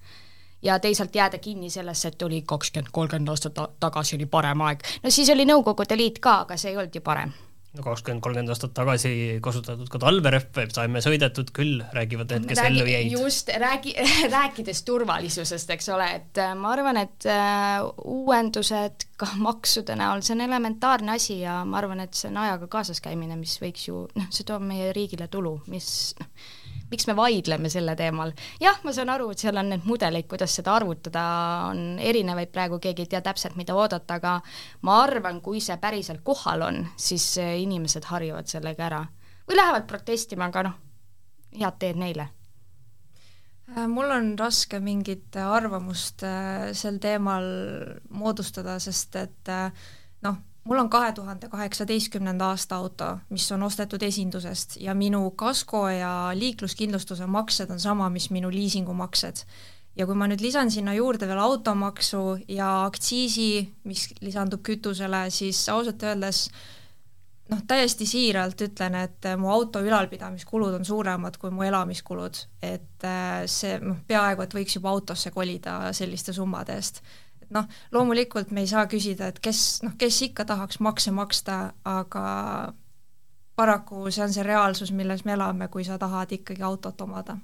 ja 0.62 0.78
teisalt 0.78 1.14
jääda 1.14 1.38
kinni 1.38 1.70
sellesse, 1.70 2.08
et 2.08 2.22
oli 2.22 2.42
kakskümmend, 2.42 2.90
kolmkümmend 2.92 3.28
aastat 3.28 3.58
tagasi 3.80 4.16
oli 4.16 4.26
parem 4.26 4.60
aeg. 4.60 4.82
no 5.02 5.10
siis 5.10 5.30
oli 5.30 5.46
Nõukogude 5.46 5.96
Liit 5.96 6.18
ka, 6.18 6.40
aga 6.40 6.56
see 6.56 6.70
ei 6.70 6.76
olnud 6.76 6.94
ju 6.94 7.00
parem 7.00 7.32
kakskümmend, 7.78 8.18
kolmkümmend 8.24 8.50
aastat 8.50 8.72
tagasi 8.74 9.12
kasutatud 9.44 9.86
ka 9.92 10.00
talverehve, 10.02 10.64
saime 10.74 11.02
sõidetud 11.04 11.52
küll, 11.54 11.84
räägivad 11.94 12.32
need, 12.34 12.48
kes 12.50 12.62
ellu 12.64 12.86
jäid. 12.88 13.12
just, 13.14 13.52
räägi, 13.62 13.94
rääkides 14.36 14.82
turvalisusest, 14.88 15.70
eks 15.76 15.90
ole, 15.94 16.08
et 16.18 16.40
äh, 16.42 16.54
ma 16.58 16.72
arvan, 16.74 16.98
et 17.04 17.28
äh, 17.30 17.78
uuendused 18.10 19.06
ka 19.20 19.30
maksude 19.46 19.94
näol, 19.98 20.24
see 20.26 20.34
on 20.34 20.46
elementaarne 20.48 21.14
asi 21.14 21.38
ja 21.44 21.60
ma 21.64 21.78
arvan, 21.78 22.02
et 22.02 22.18
see 22.18 22.32
on 22.32 22.40
ajaga 22.42 22.66
kaasas 22.72 23.02
käimine, 23.04 23.38
mis 23.38 23.54
võiks 23.62 23.86
ju, 23.86 24.02
noh, 24.18 24.30
see 24.34 24.48
toob 24.48 24.66
meie 24.66 24.90
riigile 24.96 25.30
tulu, 25.30 25.60
mis 25.70 25.92
noh, 26.18 26.50
miks 26.90 27.06
me 27.06 27.16
vaidleme 27.16 27.70
selle 27.72 27.94
teemal. 27.96 28.32
jah, 28.60 28.80
ma 28.84 28.92
saan 28.92 29.12
aru, 29.14 29.30
et 29.30 29.42
seal 29.42 29.56
on 29.60 29.70
need 29.74 29.86
mudeleid, 29.88 30.28
kuidas 30.30 30.54
seda 30.58 30.74
arvutada, 30.78 31.24
on 31.70 31.98
erinevaid 31.98 32.52
praegu, 32.52 32.80
keegi 32.82 33.06
ei 33.06 33.14
tea 33.14 33.22
täpselt, 33.24 33.56
mida 33.60 33.74
oodata, 33.78 34.20
aga 34.20 34.36
ma 34.86 35.00
arvan, 35.04 35.40
kui 35.40 35.60
see 35.64 35.76
päriselt 35.80 36.24
kohal 36.26 36.66
on, 36.66 36.84
siis 36.96 37.32
inimesed 37.38 38.10
harjuvad 38.10 38.50
sellega 38.50 38.86
ära. 38.90 39.06
või 39.48 39.56
lähevad 39.56 39.86
protestima, 39.90 40.46
aga 40.50 40.68
noh, 40.68 40.78
head 41.58 41.78
teed 41.82 41.98
neile 41.98 42.28
äh, 43.72 43.86
mul 43.90 44.10
on 44.14 44.34
raske 44.38 44.80
mingit 44.82 45.36
arvamust 45.40 46.24
äh, 46.26 46.70
sel 46.76 47.00
teemal 47.02 47.46
moodustada, 48.10 48.78
sest 48.82 49.16
et 49.20 49.50
äh, 49.50 49.90
noh, 50.26 50.38
mul 50.70 50.78
on 50.78 50.90
kahe 50.90 51.12
tuhande 51.12 51.48
kaheksateistkümnenda 51.48 52.52
aasta 52.54 52.76
auto, 52.76 53.10
mis 53.34 53.52
on 53.52 53.62
ostetud 53.66 54.02
esindusest 54.06 54.76
ja 54.80 54.94
minu 54.94 55.30
kasko 55.30 55.88
ja 55.88 56.30
liikluskindlustuse 56.34 57.26
maksed 57.26 57.70
on 57.74 57.80
sama, 57.80 58.10
mis 58.10 58.30
minu 58.30 58.50
liisingumaksed. 58.50 59.44
ja 59.96 60.06
kui 60.06 60.14
ma 60.14 60.28
nüüd 60.30 60.40
lisan 60.40 60.70
sinna 60.70 60.94
juurde 60.94 61.26
veel 61.26 61.38
automaksu 61.42 62.20
ja 62.48 62.84
aktsiisi, 62.84 63.72
mis 63.84 64.04
lisandub 64.22 64.62
kütusele, 64.62 65.24
siis 65.34 65.64
ausalt 65.68 66.02
öeldes 66.06 66.44
noh, 67.50 67.64
täiesti 67.66 68.06
siiralt 68.06 68.62
ütlen, 68.62 68.94
et 68.94 69.26
mu 69.36 69.50
auto 69.50 69.82
ülalpidamiskulud 69.82 70.78
on 70.78 70.86
suuremad 70.86 71.36
kui 71.42 71.50
mu 71.50 71.66
elamiskulud, 71.66 72.44
et 72.62 73.08
äh, 73.10 73.42
see 73.50 73.74
noh, 73.82 73.98
peaaegu 74.06 74.46
et 74.46 74.54
võiks 74.54 74.78
juba 74.78 74.94
autosse 74.94 75.34
kolida 75.34 75.90
selliste 75.98 76.32
summade 76.32 76.78
eest 76.78 77.02
noh, 77.54 77.66
loomulikult 77.92 78.52
me 78.54 78.64
ei 78.64 78.70
saa 78.70 78.86
küsida, 78.90 79.30
et 79.30 79.40
kes, 79.42 79.82
noh, 79.86 79.96
kes 79.98 80.22
ikka 80.30 80.46
tahaks 80.48 80.80
makse 80.84 81.12
maksta, 81.14 81.60
aga 81.88 82.24
paraku 83.58 84.08
see 84.10 84.24
on 84.24 84.34
see 84.34 84.46
reaalsus, 84.46 84.92
milles 84.96 85.24
me 85.26 85.36
elame, 85.36 85.68
kui 85.72 85.84
sa 85.86 85.98
tahad 86.00 86.32
ikkagi 86.36 86.64
autot 86.66 87.00
omada. 87.06 87.38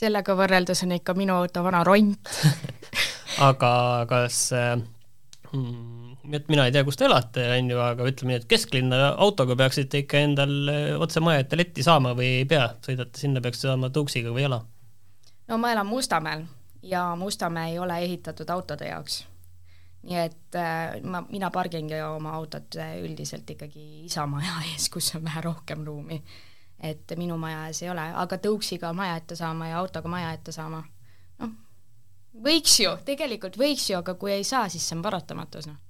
sellega 0.00 0.36
võrreldes 0.38 0.84
on 0.86 0.94
ikka 0.96 1.14
minu 1.18 1.34
auto 1.34 1.64
vana 1.66 1.82
ront 1.84 2.30
aga 3.48 3.72
kas 4.08 4.38
mm, 4.54 6.34
et 6.36 6.46
mina 6.48 6.68
ei 6.68 6.72
tea, 6.72 6.84
kus 6.86 6.96
te 6.96 7.08
elate, 7.08 7.48
on 7.56 7.72
ju, 7.72 7.80
aga 7.82 8.06
ütleme 8.06 8.34
nii, 8.34 8.42
et 8.42 8.48
kesklinna 8.48 9.00
autoga 9.26 9.56
peaksite 9.58 10.04
ikka 10.04 10.22
endal 10.28 10.54
otse 11.02 11.20
maja 11.24 11.42
ette 11.42 11.58
letti 11.58 11.84
saama 11.84 12.14
või 12.16 12.36
ei 12.42 12.46
pea, 12.48 12.70
sõidate 12.86 13.20
sinna, 13.20 13.42
peaks 13.44 13.64
saama 13.66 13.90
tõuksiga 13.94 14.32
või 14.36 14.46
jala? 14.46 14.62
no 15.50 15.58
ma 15.58 15.74
elan 15.74 15.88
Mustamäel 15.90 16.46
ja 16.82 17.16
Mustamäe 17.16 17.70
ei 17.70 17.78
ole 17.78 17.98
ehitatud 17.98 18.48
autode 18.48 18.88
jaoks. 18.88 19.26
nii 20.02 20.16
et 20.16 20.56
äh, 20.56 21.02
ma, 21.02 21.20
mina 21.28 21.50
pargingi 21.50 21.98
oma 22.02 22.32
autot 22.32 22.76
äh, 22.76 22.94
üldiselt 23.04 23.50
ikkagi 23.50 24.04
isa 24.04 24.26
maja 24.26 24.62
ees, 24.72 24.88
kus 24.88 25.14
on 25.14 25.24
vähe 25.24 25.40
rohkem 25.40 25.84
ruumi. 25.84 26.22
et 26.80 27.12
minu 27.16 27.36
maja 27.38 27.66
ees 27.66 27.82
ei 27.82 27.90
ole, 27.90 28.06
aga 28.24 28.36
tõuksiga 28.36 28.92
maja 28.96 29.16
ette 29.20 29.36
saama 29.36 29.68
ja 29.68 29.78
autoga 29.78 30.08
maja 30.08 30.32
ette 30.32 30.52
saama, 30.52 30.82
noh, 31.38 31.52
võiks 32.44 32.80
ju, 32.80 32.96
tegelikult 33.04 33.58
võiks 33.60 33.90
ju, 33.90 33.98
aga 33.98 34.14
kui 34.14 34.32
ei 34.32 34.44
saa, 34.44 34.68
siis 34.68 34.88
see 34.88 34.96
on 34.96 35.02
paratamatus, 35.04 35.68
noh 35.68 35.89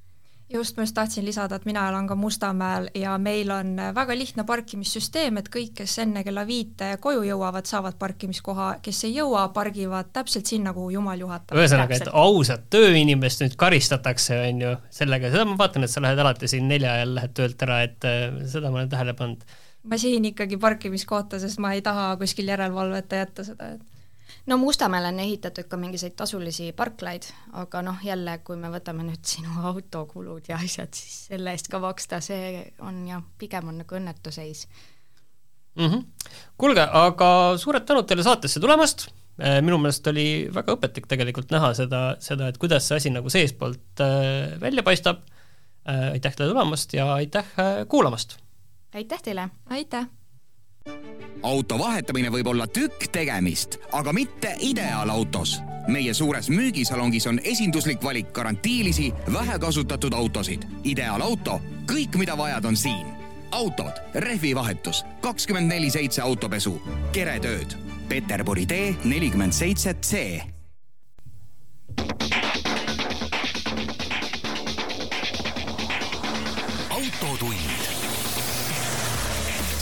just, 0.53 0.77
ma 0.77 0.83
just 0.83 0.95
tahtsin 0.95 1.25
lisada, 1.25 1.57
et 1.57 1.67
mina 1.69 1.87
elan 1.89 2.09
ka 2.11 2.17
Mustamäel 2.19 2.89
ja 2.95 3.17
meil 3.19 3.51
on 3.55 3.77
väga 3.95 4.17
lihtne 4.19 4.45
parkimissüsteem, 4.49 5.39
et 5.41 5.49
kõik, 5.53 5.73
kes 5.81 5.97
enne 6.05 6.25
kella 6.27 6.45
viite 6.49 6.91
koju 7.03 7.23
jõuavad, 7.29 7.69
saavad 7.71 7.99
parkimiskoha, 8.01 8.71
kes 8.83 9.05
ei 9.09 9.15
jõua, 9.19 9.47
pargivad 9.55 10.11
täpselt 10.13 10.51
sinna, 10.51 10.75
kuhu 10.77 10.91
jumal 10.97 11.23
juhatab. 11.23 11.57
ühesõnaga, 11.59 12.01
et 12.01 12.13
ausat 12.13 12.67
tööinimest 12.73 13.45
nüüd 13.45 13.57
karistatakse, 13.61 14.39
on 14.51 14.63
ju, 14.67 14.75
sellega, 15.01 15.33
seda 15.33 15.47
ma 15.49 15.59
vaatan, 15.61 15.87
et 15.87 15.95
sa 15.95 16.03
lähed 16.05 16.25
alati 16.25 16.51
siin 16.51 16.69
nelja 16.71 16.99
ajal 16.99 17.17
lähed 17.21 17.37
töölt 17.39 17.67
ära, 17.67 17.83
et 17.87 18.09
äh, 18.09 18.27
seda 18.51 18.71
ma 18.73 18.83
olen 18.83 18.93
tähele 18.93 19.15
pannud. 19.19 19.47
ma 19.91 19.97
sihin 19.99 20.27
ikkagi 20.29 20.59
parkimiskohta, 20.61 21.39
sest 21.41 21.63
ma 21.63 21.73
ei 21.77 21.83
taha 21.83 22.13
kuskil 22.21 22.51
järelevalveta 22.51 23.23
jätta 23.23 23.47
seda, 23.47 23.75
et 23.77 23.90
no 24.51 24.59
Mustamäel 24.59 25.05
on 25.05 25.21
ehitatud 25.23 25.69
ka 25.71 25.79
mingisuguseid 25.79 26.17
tasulisi 26.19 26.71
parklaid, 26.77 27.29
aga 27.61 27.83
noh, 27.87 28.01
jälle, 28.05 28.39
kui 28.45 28.59
me 28.59 28.71
võtame 28.73 29.07
nüüd 29.07 29.23
sinu 29.27 29.63
autokulud 29.71 30.51
ja 30.51 30.59
asjad, 30.59 30.93
siis 30.97 31.31
selle 31.31 31.55
eest 31.55 31.71
ka 31.71 31.81
maksta, 31.83 32.21
see 32.25 32.65
on 32.87 33.05
jah, 33.09 33.23
pigem 33.39 33.71
on 33.71 33.81
nagu 33.85 33.99
õnnetuseis 34.01 34.67
mm. 35.79 35.87
-hmm. 35.87 36.05
kuulge, 36.59 36.87
aga 37.05 37.31
suured 37.63 37.87
tänud 37.87 38.09
teile 38.11 38.27
saatesse 38.27 38.61
tulemast, 38.61 39.09
äh, 39.39 39.61
minu 39.63 39.79
meelest 39.79 40.07
oli 40.13 40.29
väga 40.55 40.77
õpetlik 40.77 41.07
tegelikult 41.11 41.55
näha 41.55 41.75
seda, 41.79 42.05
seda, 42.21 42.49
et 42.49 42.59
kuidas 42.59 42.89
see 42.89 43.01
asi 43.03 43.15
nagu 43.15 43.31
seestpoolt 43.31 44.05
äh, 44.05 44.61
välja 44.61 44.83
paistab, 44.83 45.23
äh, 45.89 46.11
aitäh 46.13 46.37
teile 46.37 46.53
tulemast 46.53 46.95
ja 46.95 47.13
aitäh 47.15 47.55
kuulamast! 47.89 48.39
aitäh 48.95 49.23
teile! 49.23 49.51
aitäh! 49.71 50.11
Auto 51.43 51.79
vahetamine 51.79 52.31
võib 52.33 52.47
olla 52.47 52.67
tükk 52.67 53.09
tegemist, 53.13 53.79
aga 53.93 54.13
mitte 54.13 54.55
ideaalautos. 54.61 55.61
meie 55.89 56.15
suures 56.15 56.51
müügisalongis 56.51 57.27
on 57.27 57.41
esinduslik 57.45 58.03
valik 58.05 58.33
garantiilisi, 58.33 59.13
vähekasutatud 59.33 60.13
autosid. 60.13 60.63
ideaalauto, 60.85 61.61
kõik, 61.87 62.17
mida 62.17 62.37
vajad, 62.37 62.65
on 62.65 62.77
siin. 62.77 63.07
autod, 63.51 63.93
rehvivahetus, 64.15 65.05
kakskümmend 65.21 65.67
neli 65.67 65.91
seitse 65.91 66.23
autopesu, 66.23 66.83
keretööd. 67.13 67.75
Peterburi 68.09 68.67
tee 68.67 68.95
nelikümmend 69.05 69.53
seitse 69.53 69.95
C 69.95 70.41